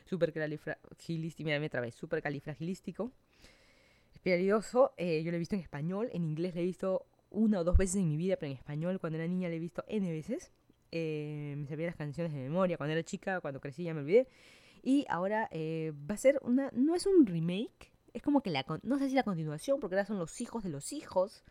[0.06, 3.12] supercalifragilístico, mira, otra vez, supercalifragilístico.
[4.14, 7.64] Espiralidoso, eh, yo lo he visto en español, en inglés lo he visto una o
[7.64, 10.10] dos veces en mi vida, pero en español cuando era niña lo he visto N
[10.12, 10.52] veces.
[10.92, 14.28] Eh, me sabía las canciones de memoria, cuando era chica, cuando crecí ya me olvidé.
[14.84, 18.66] Y ahora eh, va a ser una, no es un remake, es como que la,
[18.84, 21.44] no sé si la continuación, porque ahora son los hijos de los hijos.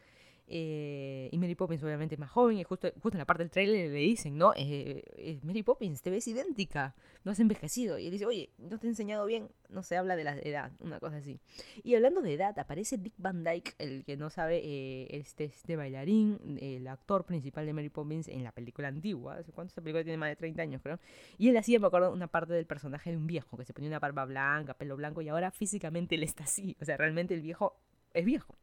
[0.48, 3.50] Eh, y Mary Poppins obviamente es más joven, y justo, justo en la parte del
[3.50, 4.52] trailer le dicen, ¿no?
[4.54, 7.98] Eh, eh, Mary Poppins, te ves idéntica, no has envejecido.
[7.98, 10.72] Y él dice, oye, no te he enseñado bien, no se habla de la edad,
[10.80, 11.40] una cosa así.
[11.82, 16.58] Y hablando de edad, aparece Dick Van Dyke, el que no sabe, este, este bailarín,
[16.60, 19.38] el actor principal de Mary Poppins en la película antigua.
[19.54, 21.00] ¿Cuánto esta película tiene más de 30 años, creo?
[21.38, 23.90] Y él hacía, me acuerdo, una parte del personaje de un viejo, que se ponía
[23.90, 26.76] una barba blanca, pelo blanco, y ahora físicamente él está así.
[26.80, 27.80] O sea, realmente el viejo
[28.14, 28.56] es viejo.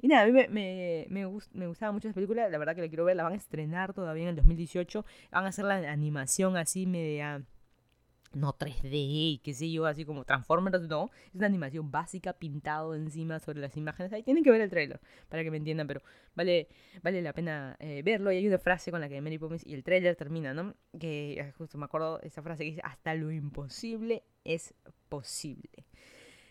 [0.00, 2.88] Y nada, a mí me, me, me, gustaba mucho esa película, la verdad que la
[2.88, 6.56] quiero ver, la van a estrenar todavía en el 2018, van a hacer la animación
[6.56, 7.44] así media
[8.34, 11.10] no 3D y qué sé yo, así como Transformers, no.
[11.28, 14.12] Es una animación básica pintado encima sobre las imágenes.
[14.12, 16.02] Ahí tienen que ver el trailer para que me entiendan, pero
[16.34, 16.68] vale,
[17.02, 18.30] vale la pena eh, verlo.
[18.32, 20.74] Y hay una frase con la que Mary Poppins y el trailer termina, ¿no?
[20.98, 24.74] Que eh, justo me acuerdo esa frase que dice: Hasta lo imposible es
[25.08, 25.86] posible.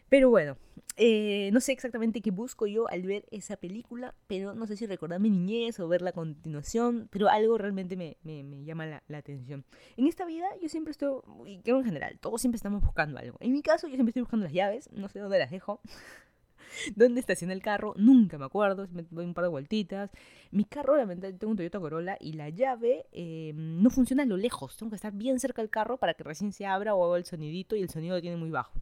[0.10, 0.58] Pero bueno,
[0.96, 4.88] eh, no sé exactamente qué busco yo al ver esa película, pero no sé si
[4.88, 8.18] recordar mi niñez o verla a continuación, pero algo realmente me,
[8.64, 9.66] llama la, la, atención.
[9.98, 13.38] En esta vida yo siempre estoy, y creo en general, todos siempre estamos buscando algo.
[13.42, 15.82] En mi caso yo siempre estoy buscando las llaves, no sé dónde las dejo.
[16.96, 17.94] ¿Dónde estaciona el carro?
[17.98, 20.12] Nunca me acuerdo, me doy un par de vueltitas.
[20.52, 24.38] Mi carro, lamentablemente, tengo un Toyota Corolla y la llave eh, no funciona a lo
[24.38, 24.78] lejos.
[24.78, 27.26] Tengo que estar bien cerca del carro para que recién se abra o haga el
[27.26, 28.74] sonidito y el sonido lo tiene muy bajo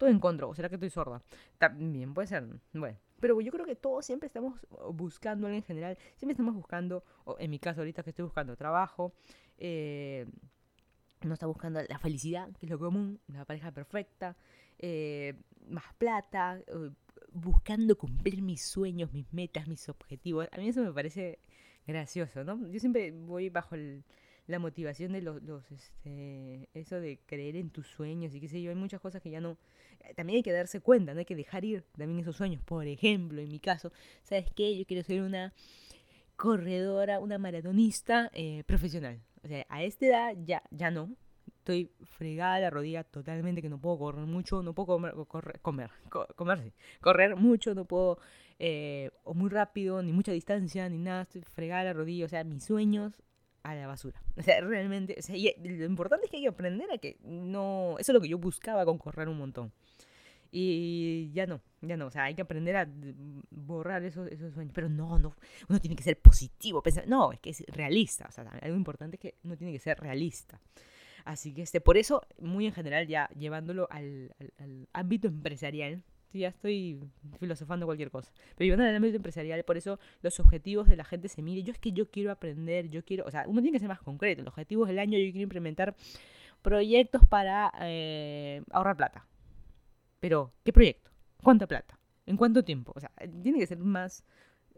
[0.00, 1.22] todo en contra, o será que estoy sorda.
[1.58, 2.98] También puede ser, bueno.
[3.20, 4.58] Pero yo creo que todos siempre estamos
[4.94, 7.04] buscando en general, siempre estamos buscando,
[7.38, 9.12] en mi caso ahorita que estoy buscando trabajo,
[9.58, 10.24] eh,
[11.20, 14.38] no está buscando la felicidad, que es lo común, la pareja perfecta,
[14.78, 15.34] eh,
[15.68, 16.62] más plata,
[17.30, 20.48] buscando cumplir mis sueños, mis metas, mis objetivos.
[20.50, 21.40] A mí eso me parece
[21.86, 22.66] gracioso, ¿no?
[22.68, 24.02] Yo siempre voy bajo el,
[24.50, 28.70] la motivación de los, este, eso de creer en tus sueños y qué sé yo,
[28.70, 29.56] hay muchas cosas que ya no,
[30.00, 32.62] eh, también hay que darse cuenta, no hay que dejar ir también esos sueños.
[32.62, 34.76] Por ejemplo, en mi caso, ¿sabes qué?
[34.76, 35.52] Yo quiero ser una
[36.36, 39.20] corredora, una maratonista eh, profesional.
[39.42, 41.14] O sea, a esta edad ya, ya no.
[41.46, 45.90] Estoy fregada la rodilla totalmente, que no puedo correr mucho, no puedo comer, correr, comer,
[46.34, 48.18] comer correr mucho, no puedo,
[48.58, 52.44] eh, o muy rápido, ni mucha distancia, ni nada, estoy fregada la rodilla, o sea,
[52.44, 53.12] mis sueños
[53.62, 54.22] a la basura.
[54.36, 57.96] O sea, realmente, o sea, lo importante es que hay que aprender a que no,
[57.98, 59.72] eso es lo que yo buscaba con correr un montón.
[60.52, 62.88] Y ya no, ya no, o sea, hay que aprender a
[63.50, 64.72] borrar esos, esos sueños.
[64.74, 65.36] Pero no, no,
[65.68, 69.16] uno tiene que ser positivo, pensar, no, es que es realista, o sea, algo importante
[69.16, 70.60] es que uno tiene que ser realista.
[71.24, 76.02] Así que este, por eso, muy en general, ya llevándolo al, al ámbito empresarial,
[76.38, 77.00] ya estoy
[77.38, 78.32] filosofando cualquier cosa.
[78.56, 81.62] Pero llevando al ámbito empresarial, por eso los objetivos de la gente se mide.
[81.62, 84.00] Yo es que yo quiero aprender, yo quiero, o sea, uno tiene que ser más
[84.00, 84.42] concreto.
[84.42, 85.96] Los objetivos del año, yo quiero implementar
[86.62, 89.26] proyectos para eh, ahorrar plata.
[90.20, 91.10] Pero, ¿qué proyecto?
[91.42, 91.98] ¿Cuánta plata?
[92.26, 92.92] ¿En cuánto tiempo?
[92.94, 93.10] O sea,
[93.42, 94.24] tiene que ser más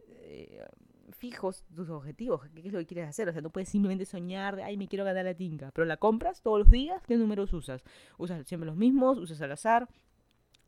[0.07, 0.65] eh,
[1.13, 2.43] fijos tus objetivos.
[2.55, 3.29] ¿Qué es lo que quieres hacer?
[3.29, 5.71] O sea, no puedes simplemente soñar de, ay, me quiero ganar la tinga.
[5.73, 7.83] Pero la compras todos los días, ¿qué números usas?
[8.19, 9.19] ¿Usas siempre los mismos?
[9.19, 9.89] ¿Usas al azar?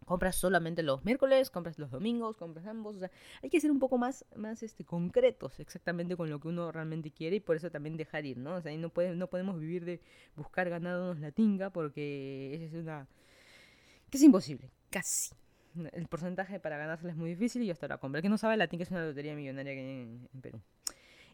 [0.04, 3.10] Compras solamente los miércoles, compras los domingos, compras ambos, o sea,
[3.42, 7.10] hay que ser un poco más, más este, concretos exactamente con lo que uno realmente
[7.10, 8.56] quiere y por eso también dejar ir, ¿no?
[8.56, 10.00] O sea, no, puede, no podemos vivir de
[10.36, 13.08] buscar ganarnos la tinga porque esa es una...
[14.10, 15.34] que es imposible, casi.
[15.92, 18.20] El porcentaje para ganársela es muy difícil y hasta la compra.
[18.20, 20.60] El que no sabe, la tinga es una lotería millonaria que hay en Perú.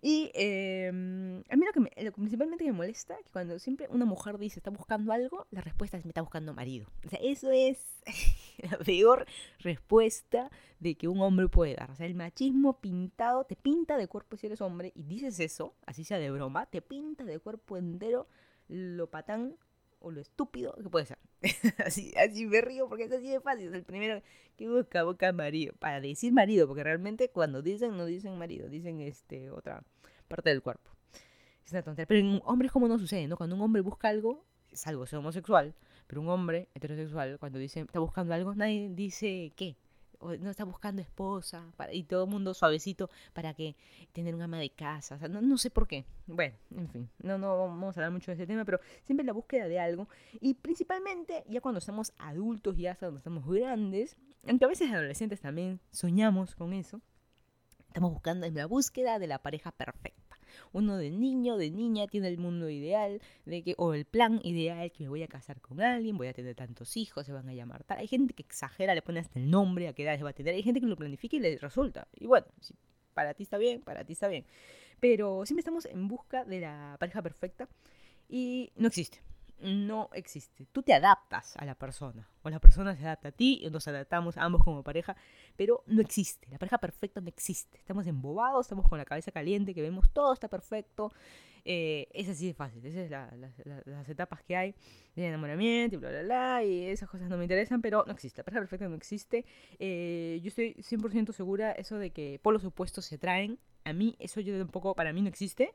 [0.03, 4.39] Y em, a mí lo que, lo principalmente me molesta que cuando siempre una mujer
[4.39, 6.87] dice está buscando algo, la respuesta es me está buscando marido.
[7.05, 8.01] O sea, eso es
[8.71, 9.27] la peor
[9.59, 11.91] respuesta de que un hombre puede dar.
[11.91, 15.75] O sea, el machismo pintado te pinta de cuerpo si eres hombre y dices eso,
[15.87, 18.27] así sea de broma, te pinta de cuerpo entero
[18.69, 19.57] lo patán
[20.01, 21.19] o lo estúpido que puede ser.
[21.85, 23.69] así, así me río porque es así de fácil.
[23.69, 24.23] Es el primero
[24.57, 25.75] que busca, busca marido.
[25.79, 29.83] Para decir marido, porque realmente cuando dicen, no dicen marido, dicen este otra
[30.29, 30.91] parte del cuerpo.
[31.65, 32.07] Es una tontería.
[32.07, 33.37] Pero en hombres como no sucede, ¿no?
[33.37, 35.75] Cuando un hombre busca algo, es algo, es homosexual,
[36.07, 39.77] pero un hombre heterosexual, cuando dice, está buscando algo, nadie dice qué
[40.21, 43.77] no está buscando esposa, para, y todo el mundo suavecito para que
[44.13, 46.05] tener un ama de casa, no, no, sé por qué.
[46.27, 49.33] Bueno, en fin, no, no vamos a hablar mucho de ese tema, pero siempre la
[49.33, 50.09] búsqueda de algo,
[50.41, 54.17] y principalmente ya cuando estamos adultos, ya hasta cuando estamos grandes,
[54.47, 57.01] aunque a veces adolescentes también soñamos con eso,
[57.89, 60.30] estamos buscando en la búsqueda de la pareja perfecta.
[60.73, 64.91] Uno de niño, de niña, tiene el mundo ideal, de que, o el plan ideal,
[64.93, 67.55] que me voy a casar con alguien, voy a tener tantos hijos, se van a
[67.55, 67.99] llamar tal.
[67.99, 70.35] Hay gente que exagera, le pone hasta el nombre, a qué edad se va a
[70.35, 70.55] tener.
[70.55, 72.09] Hay gente que lo planifica y le resulta.
[72.19, 72.75] Y bueno, si
[73.15, 74.45] para ti está bien, para ti está bien.
[75.01, 77.69] Pero siempre estamos en busca de la pareja perfecta
[78.29, 79.21] y no existe
[79.63, 80.67] no existe.
[80.73, 83.87] Tú te adaptas a la persona, o la persona se adapta a ti, y nos
[83.89, 85.17] adaptamos ambos como pareja,
[85.57, 86.49] pero no existe.
[86.51, 87.79] La pareja perfecta no existe.
[87.79, 91.13] Estamos embobados, estamos con la cabeza caliente, que vemos todo está perfecto.
[91.65, 92.85] Eh, es así de fácil.
[92.85, 93.41] Esas son
[93.87, 94.75] las etapas que hay
[95.15, 96.65] de enamoramiento y bla, bla, bla.
[96.65, 98.41] Y esas cosas no me interesan, pero no existe.
[98.41, 99.45] La pareja perfecta no existe.
[99.79, 103.59] Eh, yo estoy 100% segura eso de que polos opuestos se traen.
[103.85, 105.75] A mí, eso yo tampoco, para mí no existe.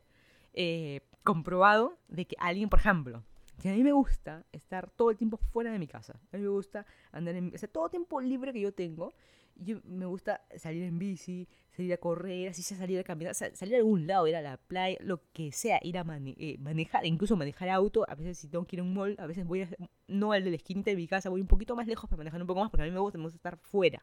[0.54, 3.24] Eh, comprobado de que alguien, por ejemplo,
[3.62, 6.20] que a mí me gusta estar todo el tiempo fuera de mi casa.
[6.32, 7.54] A mí me gusta andar en...
[7.54, 9.14] O sea, todo tiempo libre que yo tengo,
[9.56, 13.76] yo me gusta salir en bici, salir a correr, así sea salir a caminar, salir
[13.76, 16.06] a algún lado, ir a la playa, lo que sea, ir a
[16.38, 18.06] eh, manejar, incluso manejar auto.
[18.10, 19.70] A veces si tengo que ir a un mall, a veces voy a,
[20.08, 22.42] no al de la esquinita de mi casa, voy un poquito más lejos para manejar
[22.42, 24.02] un poco más, porque a mí me gusta, me gusta estar fuera.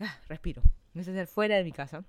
[0.00, 0.62] Ah, respiro.
[0.94, 2.04] Me gusta estar fuera de mi casa.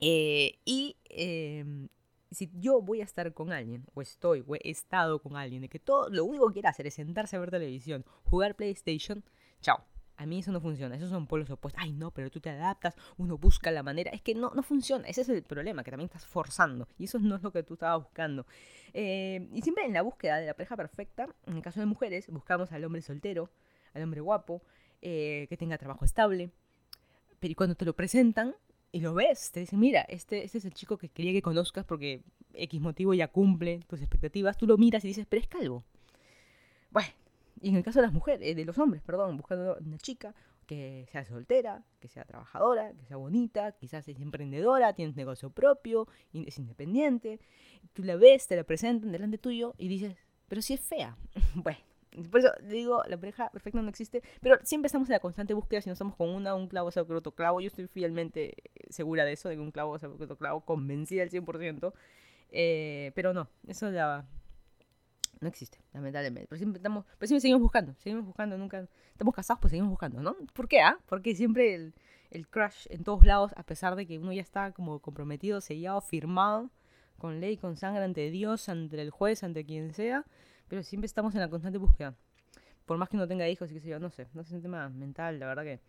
[0.00, 1.88] Eh, y em,
[2.30, 5.68] si yo voy a estar con alguien, o estoy, o he estado con alguien, de
[5.68, 9.24] que todo, lo único que quiere hacer es sentarse a ver televisión, jugar PlayStation,
[9.60, 9.84] chao.
[10.16, 11.82] A mí eso no funciona, esos son polos opuestos.
[11.82, 14.10] Ay, no, pero tú te adaptas, uno busca la manera.
[14.10, 16.86] Es que no, no funciona, ese es el problema, que también estás forzando.
[16.98, 18.44] Y eso no es lo que tú estabas buscando.
[18.92, 22.28] Eh, y siempre en la búsqueda de la pareja perfecta, en el caso de mujeres,
[22.28, 23.50] buscamos al hombre soltero,
[23.94, 24.62] al hombre guapo,
[25.00, 26.50] eh, que tenga trabajo estable.
[27.38, 28.54] Pero cuando te lo presentan,
[28.92, 31.84] y lo ves, te dicen, mira, este, este es el chico que quería que conozcas
[31.84, 32.22] porque
[32.54, 35.84] X motivo ya cumple tus expectativas, tú lo miras y dices, pero es calvo.
[36.90, 37.08] Bueno,
[37.60, 40.34] y en el caso de las mujeres, eh, de los hombres, perdón, buscando una chica
[40.66, 46.06] que sea soltera, que sea trabajadora, que sea bonita, quizás es emprendedora, tiene negocio propio,
[46.32, 47.40] es independiente,
[47.92, 50.16] tú la ves, te la presentan delante tuyo y dices,
[50.48, 51.16] pero si es fea.
[51.54, 51.78] bueno,
[52.30, 55.80] por eso digo, la pareja perfecta no existe, pero siempre estamos en la constante búsqueda.
[55.80, 57.60] Si no estamos con una, un clavo saca otro clavo.
[57.60, 58.54] Yo estoy fielmente
[58.88, 61.92] segura de eso, de que un clavo saca otro clavo, convencida al 100%.
[62.52, 64.26] Eh, pero no, eso ya
[65.40, 66.48] no existe, lamentablemente.
[66.48, 70.20] Pero siempre, estamos, pero siempre seguimos buscando, seguimos buscando, nunca estamos casados, pues seguimos buscando,
[70.20, 70.36] ¿no?
[70.52, 70.80] ¿Por qué?
[70.80, 70.98] Ah?
[71.06, 71.94] Porque siempre el,
[72.30, 76.00] el crush en todos lados, a pesar de que uno ya está como comprometido, sellado,
[76.00, 76.70] firmado,
[77.18, 80.24] con ley, con sangre ante Dios, ante el juez, ante quien sea
[80.70, 82.16] pero siempre estamos en la constante búsqueda.
[82.86, 84.54] Por más que no tenga hijos y qué sé yo, no sé, no sé, es
[84.54, 85.80] un tema mental, la verdad que,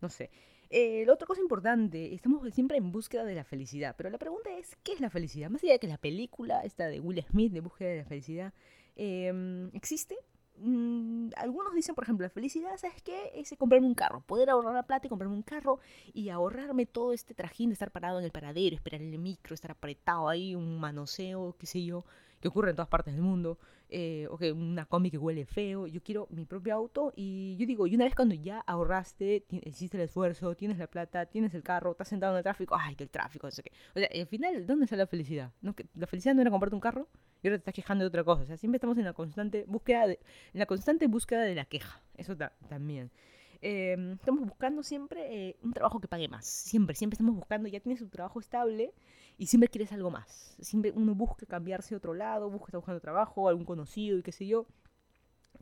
[0.00, 0.30] no sé.
[0.68, 4.50] Eh, la otra cosa importante, estamos siempre en búsqueda de la felicidad, pero la pregunta
[4.58, 5.48] es, ¿qué es la felicidad?
[5.48, 8.52] Más allá de que la película, esta de Will Smith, de búsqueda de la felicidad,
[8.94, 10.16] em, ¿existe?
[10.58, 13.32] Mm, algunos dicen, por ejemplo, la felicidad, ¿sabes qué?
[13.34, 15.80] Es comprarme un carro, poder ahorrar la plata y comprarme un carro
[16.12, 19.70] y ahorrarme todo este trajín de estar parado en el paradero, esperar el micro, estar
[19.70, 22.04] apretado ahí, un manoseo, qué sé yo,
[22.40, 23.58] que ocurre en todas partes del mundo
[23.88, 27.66] eh, o que una combi que huele feo, yo quiero mi propio auto y yo
[27.66, 31.62] digo, y una vez cuando ya ahorraste, hiciste el esfuerzo, tienes la plata, tienes el
[31.62, 33.70] carro, estás sentado en el tráfico, ay, que el tráfico, no sé qué.
[33.94, 35.52] O sea, al final, ¿dónde está la felicidad?
[35.62, 35.74] ¿No?
[35.94, 37.08] La felicidad no era comprarte un carro
[37.42, 38.42] y ahora te estás quejando de otra cosa.
[38.42, 40.18] O sea, siempre estamos en la constante búsqueda de,
[40.52, 42.02] en la constante búsqueda de la queja.
[42.16, 42.36] Eso
[42.68, 43.10] también.
[43.62, 46.46] Em, estamos buscando siempre eh, un trabajo que pague más.
[46.46, 48.92] Siempre, siempre estamos buscando, ya tienes un trabajo estable
[49.38, 50.56] y siempre quieres algo más.
[50.60, 54.32] Siempre uno busca cambiarse a otro lado, busca estar buscando trabajo, algún conocido y qué
[54.32, 54.66] sé yo.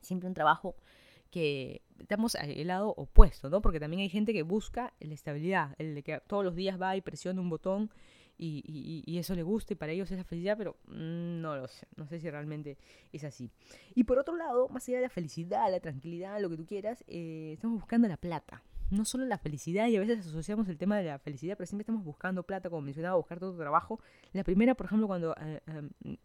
[0.03, 0.76] Siempre un trabajo
[1.30, 3.61] que estamos al lado opuesto, ¿no?
[3.61, 6.97] Porque también hay gente que busca la estabilidad, el de que todos los días va
[6.97, 7.90] y presiona un botón
[8.37, 11.87] y, eso le gusta y para ellos es la felicidad, pero mm, no lo sé,
[11.97, 12.78] no sé si realmente
[13.12, 13.51] es así.
[13.95, 17.05] Y por otro lado, más allá de la felicidad, la tranquilidad, lo que tú quieras,
[17.07, 20.97] eh, estamos buscando la plata no solo la felicidad, y a veces asociamos el tema
[20.99, 24.01] de la felicidad, pero siempre estamos buscando plata, como mencionaba, buscar todo trabajo.
[24.32, 25.61] La primera, por ejemplo, cuando eh,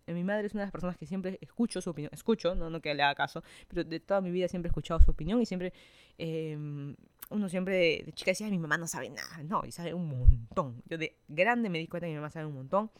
[0.07, 2.69] eh, mi madre es una de las personas que siempre escucho su opinión, escucho, no,
[2.69, 5.41] no que le haga caso, pero de toda mi vida siempre he escuchado su opinión
[5.41, 5.73] y siempre,
[6.17, 6.95] em,
[7.29, 10.81] uno siempre de, chica decía, mi mamá no sabe nada, no, y sabe un montón.
[10.85, 12.91] Yo de grande me di cuenta que mi mamá sabe un montón.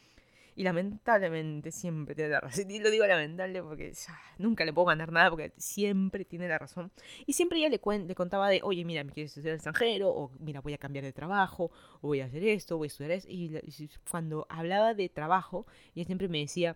[0.55, 2.69] Y lamentablemente siempre tiene la razón.
[2.69, 3.93] Y lo digo lamentable porque
[4.37, 6.91] nunca le puedo ganar nada porque siempre tiene la razón.
[7.25, 10.59] Y siempre ella le, le contaba de, oye, mira, me quieres estudiar extranjero, o mira,
[10.59, 11.71] voy a cambiar de trabajo,
[12.01, 13.27] o voy a hacer esto, voy a estudiar eso.
[13.29, 15.65] Y, y cuando hablaba de trabajo,
[15.95, 16.75] ella siempre me decía,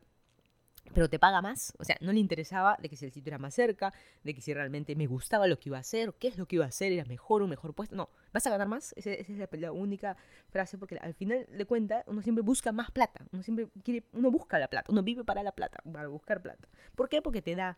[0.94, 1.74] pero te paga más.
[1.80, 4.42] O sea, no le interesaba de que si el sitio era más cerca, de que
[4.42, 6.70] si realmente me gustaba lo que iba a hacer, qué es lo que iba a
[6.70, 7.96] hacer, era mejor, un mejor puesto.
[7.96, 8.94] No, vas a ganar más.
[8.96, 10.18] Esa, es la, única
[10.50, 13.26] frase, porque al final de cuentas uno siempre busca más plata.
[13.32, 16.68] Uno siempre quiere, uno busca la plata, uno vive para la plata, para buscar plata.
[16.96, 17.22] ¿Por qué?
[17.22, 17.78] Porque te da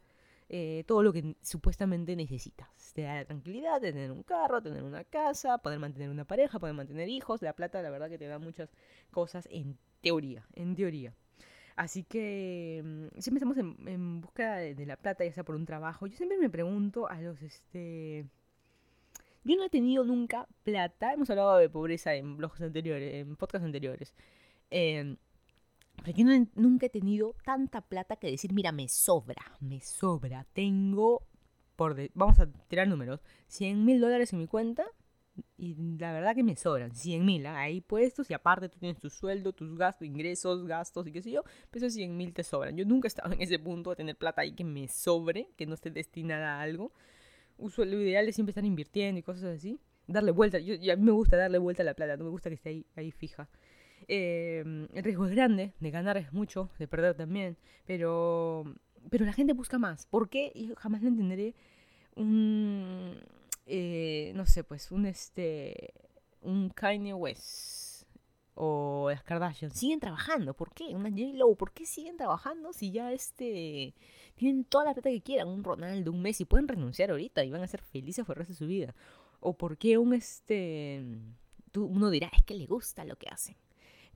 [0.49, 2.69] eh, todo lo que supuestamente necesitas.
[2.93, 6.59] Te da la tranquilidad de tener un carro, tener una casa, poder mantener una pareja,
[6.59, 7.41] poder mantener hijos.
[7.41, 8.69] La plata, la verdad que te da muchas
[9.11, 11.15] cosas en teoría, en teoría.
[11.75, 15.65] Así que mm, siempre estamos en, en de, de, la plata, ya sea por un
[15.65, 16.07] trabajo.
[16.07, 18.25] Yo siempre me pregunto a los, este...
[19.43, 23.65] Yo no he tenido nunca plata, hemos hablado de pobreza en blogs anteriores, en podcasts
[23.65, 24.15] anteriores.
[24.71, 25.17] Eh,
[26.03, 30.45] pero yo no, nunca he tenido tanta plata que decir, mira, me sobra, me sobra.
[30.53, 31.23] Tengo,
[31.75, 34.85] por de, vamos a tirar números, 100 mil dólares en mi cuenta
[35.57, 37.49] y la verdad que me sobran, 100 mil, ¿eh?
[37.49, 41.31] ahí puestos y aparte tú tienes tu sueldo, tus gastos, ingresos, gastos y qué sé
[41.31, 42.75] yo, pero esos 100 mil te sobran.
[42.75, 45.65] Yo nunca he estado en ese punto de tener plata ahí que me sobre, que
[45.65, 46.91] no esté destinada a algo.
[47.57, 49.79] Uso, lo ideal es siempre estar invirtiendo y cosas así.
[50.07, 52.49] Darle vuelta, yo, a mí me gusta darle vuelta a la plata, no me gusta
[52.49, 53.49] que esté ahí, ahí fija.
[54.07, 58.65] Eh, el riesgo es grande, de ganar es mucho, de perder también, pero,
[59.09, 60.05] pero la gente busca más.
[60.05, 60.51] ¿Por qué?
[60.53, 61.55] Yo jamás lo entenderé.
[62.15, 63.17] Un,
[63.65, 65.93] eh, no sé, pues un este,
[66.41, 68.05] un Kanye West
[68.55, 70.53] o las Kardashian siguen trabajando.
[70.53, 70.95] ¿Por qué?
[70.95, 73.93] Una J-Lo, ¿por qué siguen trabajando si ya este
[74.35, 75.49] tienen toda la plata que quieran?
[75.49, 78.53] Un Ronaldo, un Messi, pueden renunciar ahorita y van a ser felices por el resto
[78.53, 78.95] de su vida.
[79.41, 81.03] ¿O por qué un este
[81.75, 83.55] uno dirá, es que le gusta lo que hacen?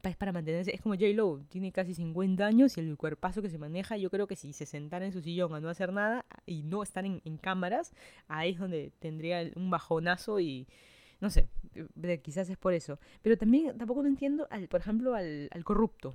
[0.03, 0.73] Es para mantenerse.
[0.73, 1.07] Es como J.
[1.13, 4.53] Lo, tiene casi 50 años y el cuerpazo que se maneja, yo creo que si
[4.53, 7.93] se sentara en su sillón a no hacer nada y no estar en, en cámaras,
[8.27, 10.67] ahí es donde tendría un bajonazo y
[11.19, 11.49] no sé,
[12.23, 12.99] quizás es por eso.
[13.21, 16.13] Pero también tampoco no entiendo, al, por ejemplo, al, al corrupto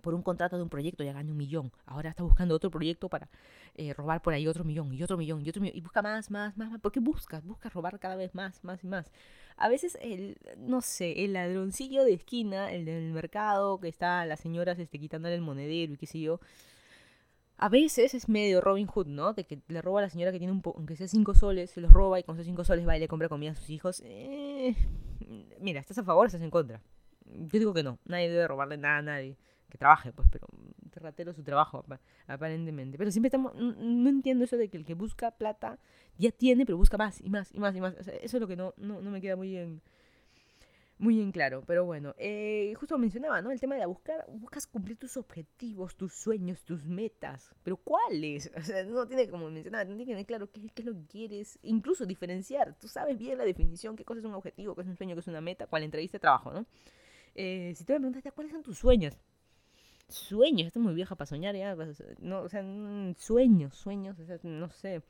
[0.00, 1.72] por un contrato de un proyecto ya gana un millón.
[1.86, 3.28] Ahora está buscando otro proyecto para
[3.74, 5.76] eh, robar por ahí otro millón y otro millón y otro millón.
[5.76, 6.80] Y busca más, más, más, más.
[6.80, 7.44] ¿Por qué buscas?
[7.44, 9.10] Busca robar cada vez más, más y más.
[9.56, 14.40] A veces el, no sé, el ladroncillo de esquina, el del mercado, que está las
[14.40, 16.40] señoras este, quitándole el monedero y qué sé yo.
[17.56, 19.32] A veces es medio Robin Hood, ¿no?
[19.32, 21.80] De que le roba a la señora que tiene un aunque sea cinco soles, se
[21.80, 24.00] los roba y con esos cinco soles va y le compra comida a sus hijos.
[24.04, 24.76] Eh,
[25.60, 26.80] mira, ¿estás a favor o estás en contra?
[27.26, 29.36] Yo digo que no, nadie debe robarle nada a nadie
[29.68, 30.46] que trabaje, pues, pero
[30.98, 31.84] ratero su trabajo,
[32.26, 32.98] aparentemente.
[32.98, 35.78] Pero siempre estamos, no, entiendo eso de que el que busca plata
[36.16, 37.94] ya tiene, pero busca más y más y más y más.
[37.96, 39.80] eso es lo que no, no, me queda muy bien,
[40.98, 41.62] muy bien claro.
[41.66, 43.50] Pero bueno, eh, justo mencionaba, ¿no?
[43.50, 47.54] El tema de buscar, buscas cumplir tus objetivos, tus sueños, tus metas.
[47.62, 48.50] Pero ¿cuáles?
[48.56, 50.94] O sea, no tiene como mencionar, no tiene que tener claro qué, qué es lo
[50.94, 51.58] que quieres.
[51.62, 52.74] Incluso diferenciar.
[52.78, 55.20] Tú sabes bien la definición, qué cosa es un objetivo, qué es un sueño, qué
[55.20, 56.66] es una meta, cuál entrevista de trabajo, ¿no?
[57.34, 59.16] Eh, si tú me preguntas, ¿cuáles son tus sueños?
[60.08, 62.64] Sueños, estoy muy vieja para soñar ya, pues, no, o sea,
[63.16, 65.02] sueños, sueños, o sea, no sé,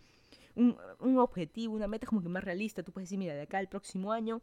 [0.54, 3.58] un, un, objetivo, una meta como que más realista, tú puedes decir, mira, de acá
[3.58, 4.42] al próximo año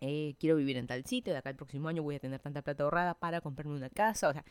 [0.00, 2.62] eh, quiero vivir en tal sitio, de acá al próximo año voy a tener tanta
[2.62, 4.44] plata ahorrada para comprarme una casa, o sea,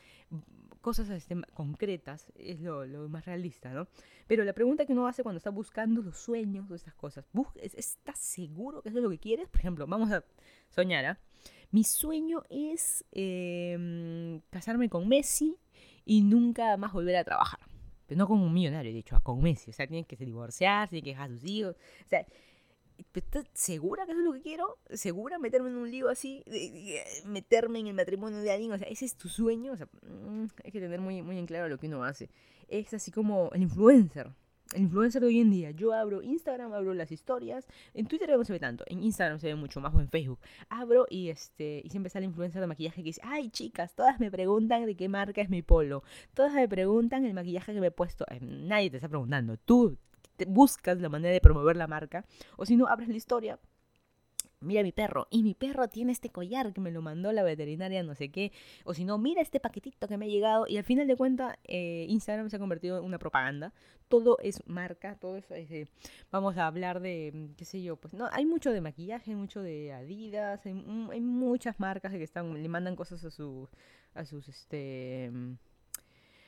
[0.82, 3.88] cosas este, concretas es lo, lo, más realista, ¿no?
[4.28, 8.20] Pero la pregunta que uno hace cuando está buscando los sueños o estas cosas, ¿estás
[8.20, 9.48] seguro que eso es lo que quieres?
[9.50, 10.24] Por ejemplo, vamos a
[10.70, 11.12] soñar, ¿ah?
[11.12, 11.36] ¿eh?
[11.72, 15.58] Mi sueño es eh, casarme con Messi
[16.06, 17.60] y nunca más volver a trabajar.
[18.08, 19.72] Pero no con un millonario, de hecho, con Messi.
[19.72, 21.76] O sea, tiene que divorciarse, tiene que dejar a sus hijos.
[22.06, 22.26] O sea,
[23.14, 24.78] ¿estás segura que eso es lo que quiero?
[24.92, 26.44] ¿Segura meterme en un lío así?
[27.26, 28.72] ¿Meterme en el matrimonio de alguien?
[28.72, 29.74] O sea, ¿ese es tu sueño?
[29.74, 32.30] O sea, mm, hay que tener muy, muy en claro lo que uno hace.
[32.68, 34.32] Es así como el influencer
[34.74, 35.72] el influencer de hoy en día.
[35.72, 37.68] Yo abro Instagram, abro las historias.
[37.94, 38.84] En Twitter no se ve tanto.
[38.88, 40.40] En Instagram se ve mucho más o en Facebook.
[40.70, 44.32] Abro y este y siempre sale influencer de maquillaje que dice, ay chicas, todas me
[44.32, 46.04] preguntan de qué marca es mi polo.
[46.34, 48.26] Todas me preguntan el maquillaje que me he puesto.
[48.30, 49.58] Eh, nadie te está preguntando.
[49.58, 49.98] Tú
[50.36, 52.26] te buscas la manera de promover la marca.
[52.58, 53.60] O si no, abres la historia
[54.60, 58.04] mira mi perro, y mi perro tiene este collar que me lo mandó la veterinaria,
[58.04, 58.52] no sé qué,
[58.84, 61.58] o si no, mira este paquetito que me ha llegado, y al final de cuentas,
[61.66, 63.74] eh, Instagram se ha convertido en una propaganda,
[64.08, 65.88] todo es marca, todo es, eh,
[66.32, 69.94] vamos a hablar de, qué sé yo, pues no, hay mucho de maquillaje, mucho de
[69.94, 70.74] Adidas, hay,
[71.12, 73.70] hay muchas marcas que están, le mandan cosas a sus,
[74.14, 75.32] a sus, este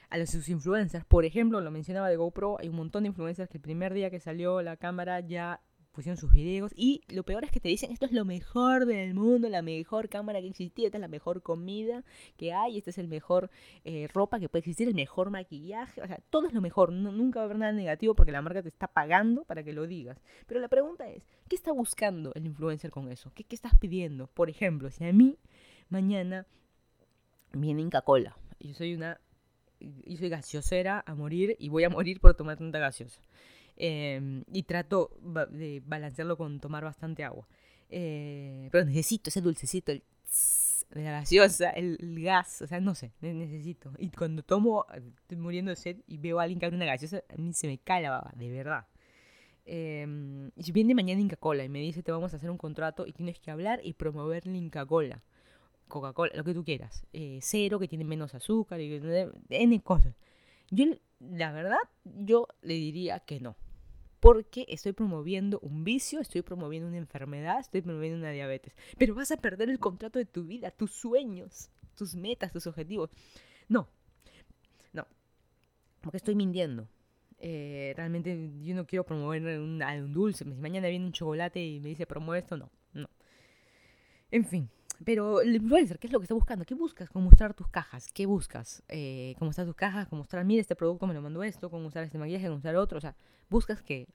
[0.10, 1.05] a los sus influencers.
[1.05, 4.10] Por ejemplo, lo mencionaba de GoPro, hay un montón de influencers que el primer día
[4.10, 5.62] que salió la cámara ya
[5.98, 9.16] pusieron sus videos y lo peor es que te dicen esto es lo mejor del
[9.16, 12.04] mundo, la mejor cámara que existía, esta es la mejor comida
[12.38, 13.50] que hay, esta es el mejor
[13.84, 17.39] eh, ropa que puede existir, el mejor maquillaje, o sea, todo es lo mejor, nunca
[17.39, 20.22] va a haber nada negativo porque la marca te está pagando para que lo digas.
[20.45, 23.32] Pero la pregunta es, ¿qué está buscando el influencer con eso?
[23.34, 24.28] ¿Qué, qué estás pidiendo?
[24.28, 25.39] Por ejemplo, si a mí
[25.89, 26.45] mañana
[27.54, 29.20] viene Inca Cola, yo soy una,
[29.80, 33.20] yo soy gaseosera a morir y voy a morir por tomar tanta gaseosa.
[33.80, 35.11] Em, y trato
[35.51, 37.47] de balancearlo con tomar bastante agua.
[37.89, 40.03] Eh, pero necesito ese dulcecito, el
[40.89, 43.91] de la gaseosa, el, gas, o sea, no sé, necesito.
[43.99, 44.86] Y cuando tomo,
[45.21, 47.67] estoy muriendo de sed y veo a alguien que abre una gaseosa, a mí se
[47.67, 48.88] me cae baba, de verdad.
[49.65, 53.05] Em, y viene mañana Inca Cola y me dice te vamos a hacer un contrato
[53.05, 55.23] y tienes que hablar y promover Inca Cola,
[55.88, 59.01] Coca-Cola, lo que tú quieras, eh, cero, que tiene menos azúcar, y
[59.49, 60.15] N cosas.
[60.71, 60.86] Yo,
[61.19, 63.55] la verdad, yo le diría que no
[64.20, 68.76] porque estoy promoviendo un vicio, estoy promoviendo una enfermedad, estoy promoviendo una diabetes.
[68.97, 73.09] Pero vas a perder el contrato de tu vida, tus sueños, tus metas, tus objetivos.
[73.68, 73.88] No,
[74.93, 75.05] no,
[76.01, 76.88] porque estoy mintiendo.
[77.39, 80.43] Eh, realmente yo no quiero promover un, un dulce.
[80.43, 83.09] Si mañana viene un chocolate y me dice promueve esto, no, no.
[84.32, 84.70] En fin,
[85.04, 86.66] pero el influencer, ¿qué es lo que está buscando?
[86.66, 88.12] ¿Qué buscas con mostrar tus cajas?
[88.14, 88.84] ¿Qué buscas?
[88.89, 90.08] Eh, ¿Cómo están tus cajas?
[90.08, 91.70] ¿Cómo mostrar, mira, este producto me lo mandó esto?
[91.70, 92.48] ¿Cómo usar este maquillaje?
[92.48, 92.98] ¿Cómo usar otro?
[92.98, 93.16] O sea,
[93.50, 94.08] buscas que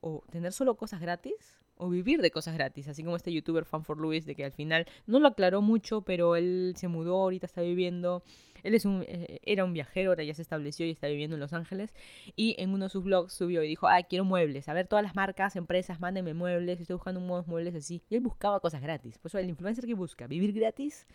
[0.00, 3.84] o tener solo cosas gratis o vivir de cosas gratis, así como este youtuber Fan
[3.84, 7.46] for Louis, de que al final no lo aclaró mucho, pero él se mudó, ahorita
[7.46, 8.22] está viviendo,
[8.62, 11.40] él es un, eh, era un viajero, ahora ya se estableció y está viviendo en
[11.40, 11.94] Los Ángeles,
[12.36, 15.04] y en uno de sus blogs subió y dijo, ah, quiero muebles, a ver todas
[15.04, 19.18] las marcas, empresas, mándenme muebles, estoy buscando unos muebles así, y él buscaba cosas gratis,
[19.18, 21.06] por eso el influencer que busca, vivir gratis,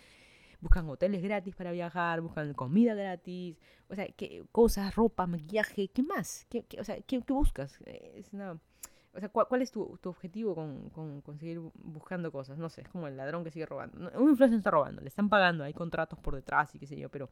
[0.60, 3.58] buscan hoteles gratis para viajar, buscan comida gratis,
[3.90, 6.46] o sea, ¿qué, cosas, ropa, maquillaje, ¿qué más?
[6.50, 7.80] ¿Qué, o sea, ¿qué, buscas?
[7.86, 8.60] Es una
[9.18, 12.60] o sea, ¿cuál, es tu, objetivo con, con, seguir buscando cosas?
[12.60, 13.98] No sé, es como el ladrón que sigue robando.
[13.98, 17.10] Un influencer está robando, le están pagando, hay contratos por detrás y qué sé yo,
[17.10, 17.28] pero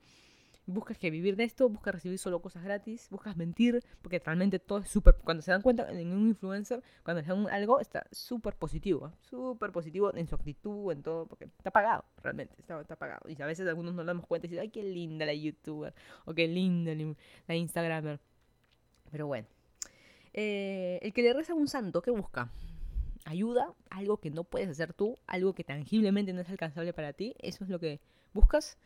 [0.65, 4.79] buscas que vivir de esto, buscas recibir solo cosas gratis, buscas mentir, porque realmente todo
[4.79, 5.15] es súper...
[5.23, 9.71] Cuando se dan cuenta en un influencer, cuando le dan algo, está súper positivo, súper
[9.71, 13.29] positivo en su actitud, en todo, porque está pagado, realmente, está, pagado.
[13.29, 15.93] Y a veces algunos no nos damos cuenta y dicen, ay, qué linda la youtuber,
[16.25, 16.93] o qué linda
[17.47, 18.19] la instagramer.
[19.11, 19.54] Pero bueno.
[20.37, 22.51] Eh, el que le reza a un santo, ¿qué busca?
[23.23, 27.35] Ayuda, algo que no puedes hacer tú, algo que tangiblemente no es alcanzable para ti,
[27.39, 28.01] eso es lo que
[28.33, 28.77] buscas.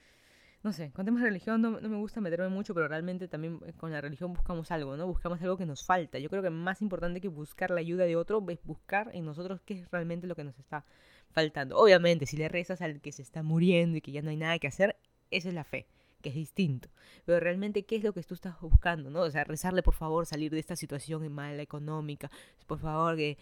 [0.62, 3.74] No sé, con temas de religión no, me gusta meterme mucho, pero realmente también eh,
[3.74, 5.08] con la religión buscamos algo, ¿no?
[5.08, 6.20] Buscamos algo que nos falta.
[6.20, 9.60] Yo creo que más importante que buscar la ayuda de otro es buscar en nosotros
[9.66, 10.86] qué es realmente lo que nos está
[11.32, 11.78] faltando.
[11.80, 14.60] Obviamente, si le rezas al que se está muriendo y que ya no hay nada
[14.60, 14.98] que hacer,
[15.32, 15.88] esa es la fe
[16.22, 16.90] que es distinto.
[17.26, 19.10] Pero realmente, ¿qué es lo que tú estás buscando?
[19.10, 19.22] ¿no?
[19.22, 22.30] O sea, rezarle, por favor, salir de esta situación mala económica.
[22.68, 23.38] Por favor, que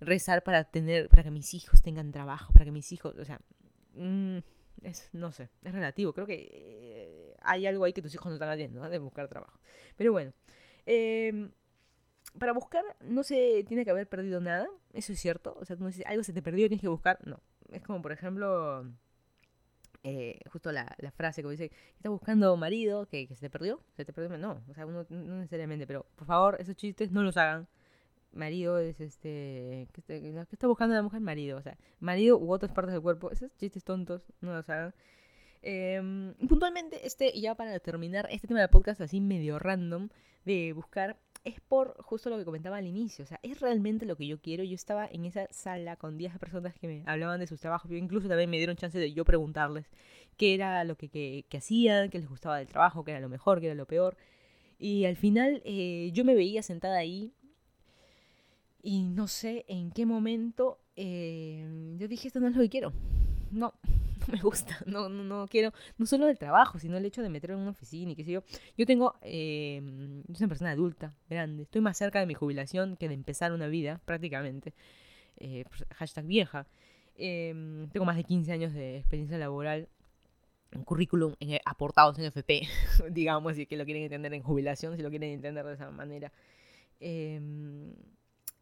[0.00, 3.40] rezar para tener, para que mis hijos tengan trabajo, para que mis hijos, o sea,
[3.94, 4.38] mm,
[4.82, 6.12] es, no sé, es relativo.
[6.12, 8.88] Creo que eh, hay algo ahí que tus hijos no están haciendo, ¿no?
[8.88, 9.58] de buscar trabajo.
[9.96, 10.32] Pero bueno,
[10.86, 11.50] em,
[12.38, 15.56] para buscar no se tiene que haber perdido nada, eso es cierto.
[15.60, 17.18] O sea, tú dices, algo se te perdió, tienes que buscar.
[17.26, 18.86] No, es como, por ejemplo,
[20.04, 24.12] eh, justo la, frase que dice, estás buscando marido que, se te perdió, se te
[24.12, 27.68] perdió, no, o sea, uno, no necesariamente, pero por favor, esos chistes no los hagan.
[28.32, 31.20] Marido es este, ¿qué está, buscando la mujer?
[31.20, 34.94] Marido, o sea, marido u otras partes del cuerpo, esos chistes tontos no los hagan.
[35.62, 40.08] Em, puntualmente, este, ya para terminar, este tema de podcast así medio random,
[40.44, 43.24] de buscar es por justo lo que comentaba al inicio.
[43.24, 44.64] O sea, es realmente lo que yo quiero.
[44.64, 47.90] Yo estaba en esa sala con 10 personas que me hablaban de sus trabajos.
[47.92, 49.86] Incluso también me dieron chance de yo preguntarles
[50.36, 53.60] qué era lo que, que, hacían, qué les gustaba del trabajo, qué era lo mejor,
[53.60, 54.16] qué era lo peor.
[54.78, 57.32] Y al final eh, yo me veía sentada ahí
[58.82, 62.92] y no sé en qué momento eh, yo dije, esto no es lo que quiero.
[63.50, 63.74] No,
[64.32, 67.56] me gusta, no, no, no quiero, no solo del trabajo, sino el hecho de meterme
[67.56, 68.42] en una oficina y qué sé yo.
[68.76, 69.80] Yo tengo, eh,
[70.28, 73.52] yo soy una persona adulta, grande, estoy más cerca de mi jubilación que de empezar
[73.52, 74.74] una vida, prácticamente.
[75.38, 76.66] Eh, pues, hashtag vieja.
[77.16, 79.88] Em, tengo más de 15 años de experiencia laboral,
[80.74, 82.62] un currículum en, aportados en FP,
[83.10, 86.32] digamos, si que lo quieren entender en jubilación, si lo quieren entender de esa manera.
[87.00, 87.40] Eh,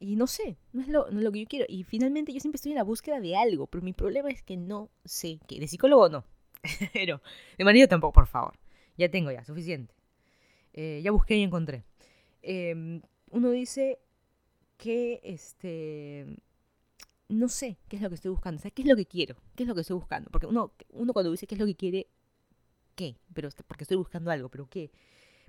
[0.00, 1.66] y no sé, no es, lo, no es lo que yo quiero.
[1.68, 4.56] Y finalmente yo siempre estoy en la búsqueda de algo, pero mi problema es que
[4.56, 5.60] no sé qué.
[5.60, 6.24] De psicólogo no,
[6.94, 7.20] pero
[7.58, 8.58] de marido tampoco, por favor.
[8.96, 9.94] Ya tengo ya, suficiente.
[10.72, 11.84] Eh, ya busqué y encontré.
[12.42, 13.98] Em, uno dice
[14.78, 16.26] que, este,
[17.28, 19.36] no sé qué es lo que estoy buscando, o sea, qué es lo que quiero,
[19.54, 20.30] qué es lo que estoy buscando.
[20.30, 22.08] Porque uno, uno cuando dice qué es lo que quiere,
[22.94, 23.16] ¿qué?
[23.34, 24.90] Pero porque estoy buscando algo, pero ¿qué?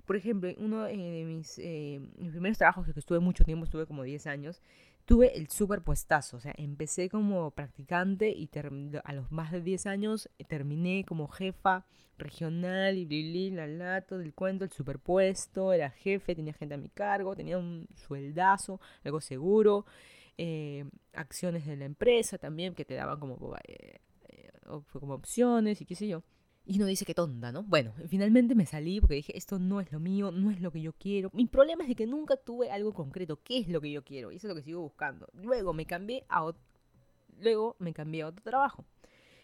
[0.06, 3.86] Por ejemplo, uno eh, de mis, eh, mis primeros trabajos, que estuve mucho tiempo, estuve
[3.86, 4.60] como 10 años,
[5.04, 6.36] tuve el superpuestazo.
[6.36, 8.50] O sea, empecé como practicante y
[9.04, 11.86] a los más de 10 años eh, terminé como jefa
[12.18, 16.88] regional y bli, la lato del cuento, el superpuesto, era jefe, tenía gente a mi
[16.88, 19.86] cargo, tenía un sueldazo, algo seguro,
[21.14, 26.22] acciones de la empresa también que te daban como, como opciones y qué sé yo.
[26.64, 27.64] Y uno dice que tonta, ¿no?
[27.64, 30.80] Bueno, finalmente me salí porque dije, esto no es lo mío, no es lo que
[30.80, 31.30] yo quiero.
[31.32, 34.30] Mi problema es de que nunca tuve algo concreto, qué es lo que yo quiero,
[34.30, 35.28] y eso es lo que sigo buscando.
[35.34, 36.62] Luego me cambié a otro,
[37.40, 38.84] luego me cambié a otro trabajo.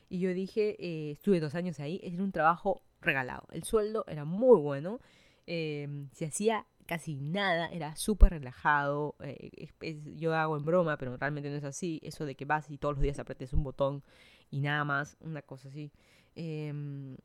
[0.09, 3.47] Y yo dije, eh, estuve dos años ahí, era un trabajo regalado.
[3.51, 5.01] El sueldo era muy bueno,
[5.47, 9.15] em, se hacía casi nada, era súper relajado.
[9.21, 9.69] eh,
[10.17, 12.01] yo hago en broma, pero realmente no es así.
[12.03, 14.03] Eso de que vas y todos los días apretes un botón
[14.51, 15.93] y nada más, una cosa así.
[16.39, 17.17] Em,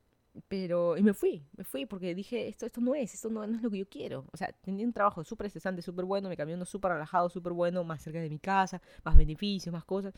[0.47, 3.55] pero, y me fui, me fui porque dije, esto, esto no es, esto no, no
[3.57, 4.25] es lo que yo quiero.
[4.33, 7.53] O sea, tenía un trabajo súper estresante, súper bueno, me cambió uno súper relajado, súper
[7.53, 10.13] bueno, más cerca de mi casa, más beneficios, más cosas.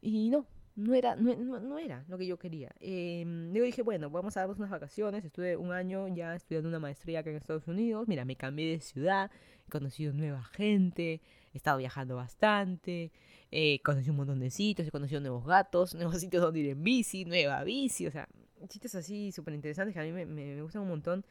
[0.00, 0.46] Y no,
[0.76, 2.72] no era, no, no- no era lo que yo quería.
[2.80, 5.24] Em, luego dije, bueno, vamos a darnos unas vacaciones.
[5.24, 8.08] Estuve un año ya estudiando una maestría acá en Estados Unidos.
[8.08, 9.30] Mira, me cambié de ciudad,
[9.66, 11.20] he conocido nueva gente,
[11.52, 13.10] he estado viajando bastante,
[13.50, 16.82] eh, conocí un montón de sitios, he conocido nuevos gatos, nuevos sitios donde ir en
[16.82, 18.28] bici, nueva bici, o sea,
[18.68, 21.24] sitios así súper interesantes que a mí me, me- me gustan un montón.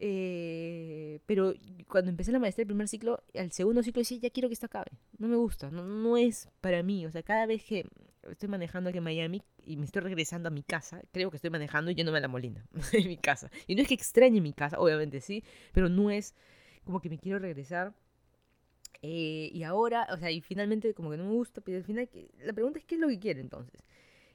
[0.00, 1.54] Eh, pero
[1.88, 4.66] cuando empecé la maestría, el primer ciclo, al segundo ciclo decía, ya quiero que esto
[4.66, 4.92] acabe.
[5.18, 7.04] No me gusta, no, no es para mí.
[7.06, 7.84] O sea, cada vez que
[8.30, 11.50] estoy manejando aquí en Miami y me estoy regresando a mi casa, creo que estoy
[11.50, 13.50] manejando y yéndome a la molina en mi casa.
[13.66, 15.42] Y no es que extrañe mi casa, obviamente sí,
[15.72, 16.34] pero no es
[16.84, 17.94] como que me quiero regresar.
[19.02, 22.08] Eh, y ahora, o sea, y finalmente como que no me gusta, pero al final
[22.08, 23.80] que- la pregunta es qué es lo que quiero entonces.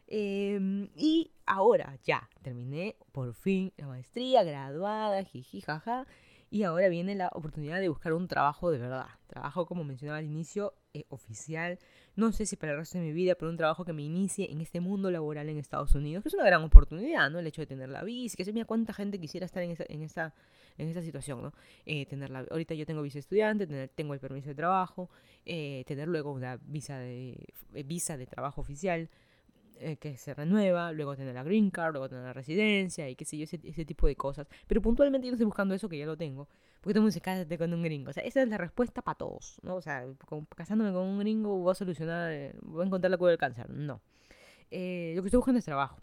[0.08, 6.06] Em, y ahora ya terminé por fin la maestría, graduada, jiji, jaja.
[6.50, 9.08] Y ahora viene la oportunidad de buscar un trabajo de verdad.
[9.28, 11.80] Trabajo, como mencionaba al inicio, eh, oficial.
[12.16, 14.52] No sé si para el resto de mi vida, pero un trabajo que me inicie
[14.52, 17.40] en este mundo laboral en Estados Unidos, que es una gran oportunidad, ¿no?
[17.40, 19.86] El hecho de tener la visa, que se mira cuánta gente quisiera estar en esa,
[19.88, 20.34] en esa,
[20.78, 21.54] en esa situación, ¿no?
[21.86, 25.10] Eh, tener la, ahorita yo tengo visa estudiante, tener, tengo el permiso de trabajo,
[25.46, 27.36] eh, tener luego una visa de,
[27.74, 29.10] eh, visa de trabajo oficial
[29.92, 33.26] eh, que se renueva, luego tener la green card, luego tener la residencia y qué
[33.26, 34.48] sé yo, ese, ese tipo de cosas.
[34.68, 36.48] Pero puntualmente yo no estoy buscando eso que ya lo tengo.
[36.82, 38.10] Porque todo el mundo dice, cásate con un gringo.
[38.10, 39.76] O sea, esa es la respuesta para todos, ¿no?
[39.76, 43.18] O sea, con- casándome con un gringo voy a solucionar, eh, voy a encontrar la
[43.18, 43.70] cura del cáncer.
[43.70, 44.02] No.
[44.72, 45.98] Eh, lo que estoy buscando es trabajo.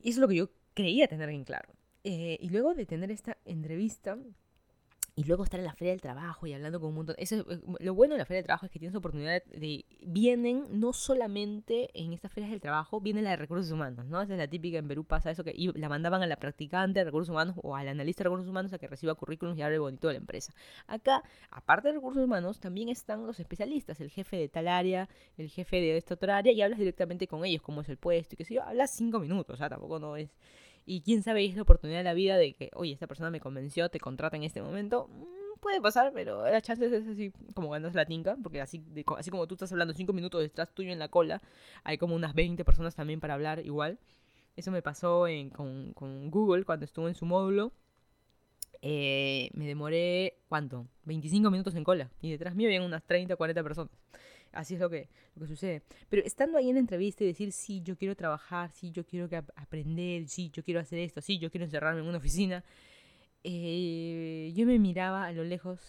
[0.00, 1.70] Y eso es lo que yo creía tener bien claro.
[2.04, 4.18] Eh, y luego de tener esta entrevista
[5.14, 7.16] y luego estar en la feria del trabajo y hablando con un montón.
[7.18, 9.84] Eso, es- lo bueno de la feria del trabajo es que tienes oportunidad de.
[10.00, 14.22] Vienen no solamente en estas ferias del trabajo, viene la de recursos humanos, ¿no?
[14.22, 17.04] Esa es la típica en Perú, pasa eso que la mandaban a la practicante de
[17.04, 20.08] recursos humanos o al analista de recursos humanos a que reciba currículums y hable bonito
[20.08, 20.52] de la empresa.
[20.86, 25.48] Acá, aparte de recursos humanos, también están los especialistas, el jefe de tal área, el
[25.50, 28.36] jefe de esta otra área, y hablas directamente con ellos, cómo es el puesto y
[28.38, 28.62] qué sé yo.
[28.62, 30.30] Hablas cinco minutos, o sea, tampoco no es.
[30.84, 33.40] Y quién sabe, es la oportunidad de la vida de que, oye, esta persona me
[33.40, 35.08] convenció, te contrata en este momento.
[35.08, 39.04] Mm, puede pasar, pero la chance es así como ganas la tinca, porque así, de
[39.16, 41.40] así como tú estás hablando cinco minutos detrás tuyo en la cola,
[41.84, 43.98] hay como unas 20 personas también para hablar igual.
[44.56, 47.72] Eso me pasó en- con, con Google cuando estuve en su módulo.
[48.84, 50.86] Eh, me demoré, ¿cuánto?
[51.04, 52.10] 25 minutos en cola.
[52.20, 53.92] Y detrás mío habían unas 30 o 40 personas.
[54.52, 55.82] Así es lo que, lo que sucede.
[56.08, 59.28] Pero estando ahí en la entrevista y decir, sí, yo quiero trabajar, sí, yo quiero
[59.28, 62.64] que ap- aprender, sí, yo quiero hacer esto, sí, yo quiero encerrarme en una oficina,
[63.44, 65.80] eh, yo me miraba a lo lejos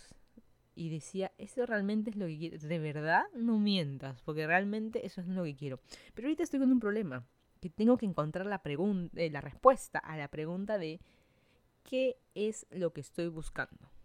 [0.76, 2.58] y decía, ¿eso realmente es lo que quiero?
[2.60, 3.24] ¿De verdad?
[3.36, 5.80] No mientas, porque realmente eso es lo que quiero.
[6.16, 7.26] Pero ahorita estoy con un problema,
[7.62, 8.62] que tengo que encontrar la,
[9.16, 11.00] eh, la respuesta a la pregunta de
[11.84, 13.90] ¿qué es lo que estoy buscando?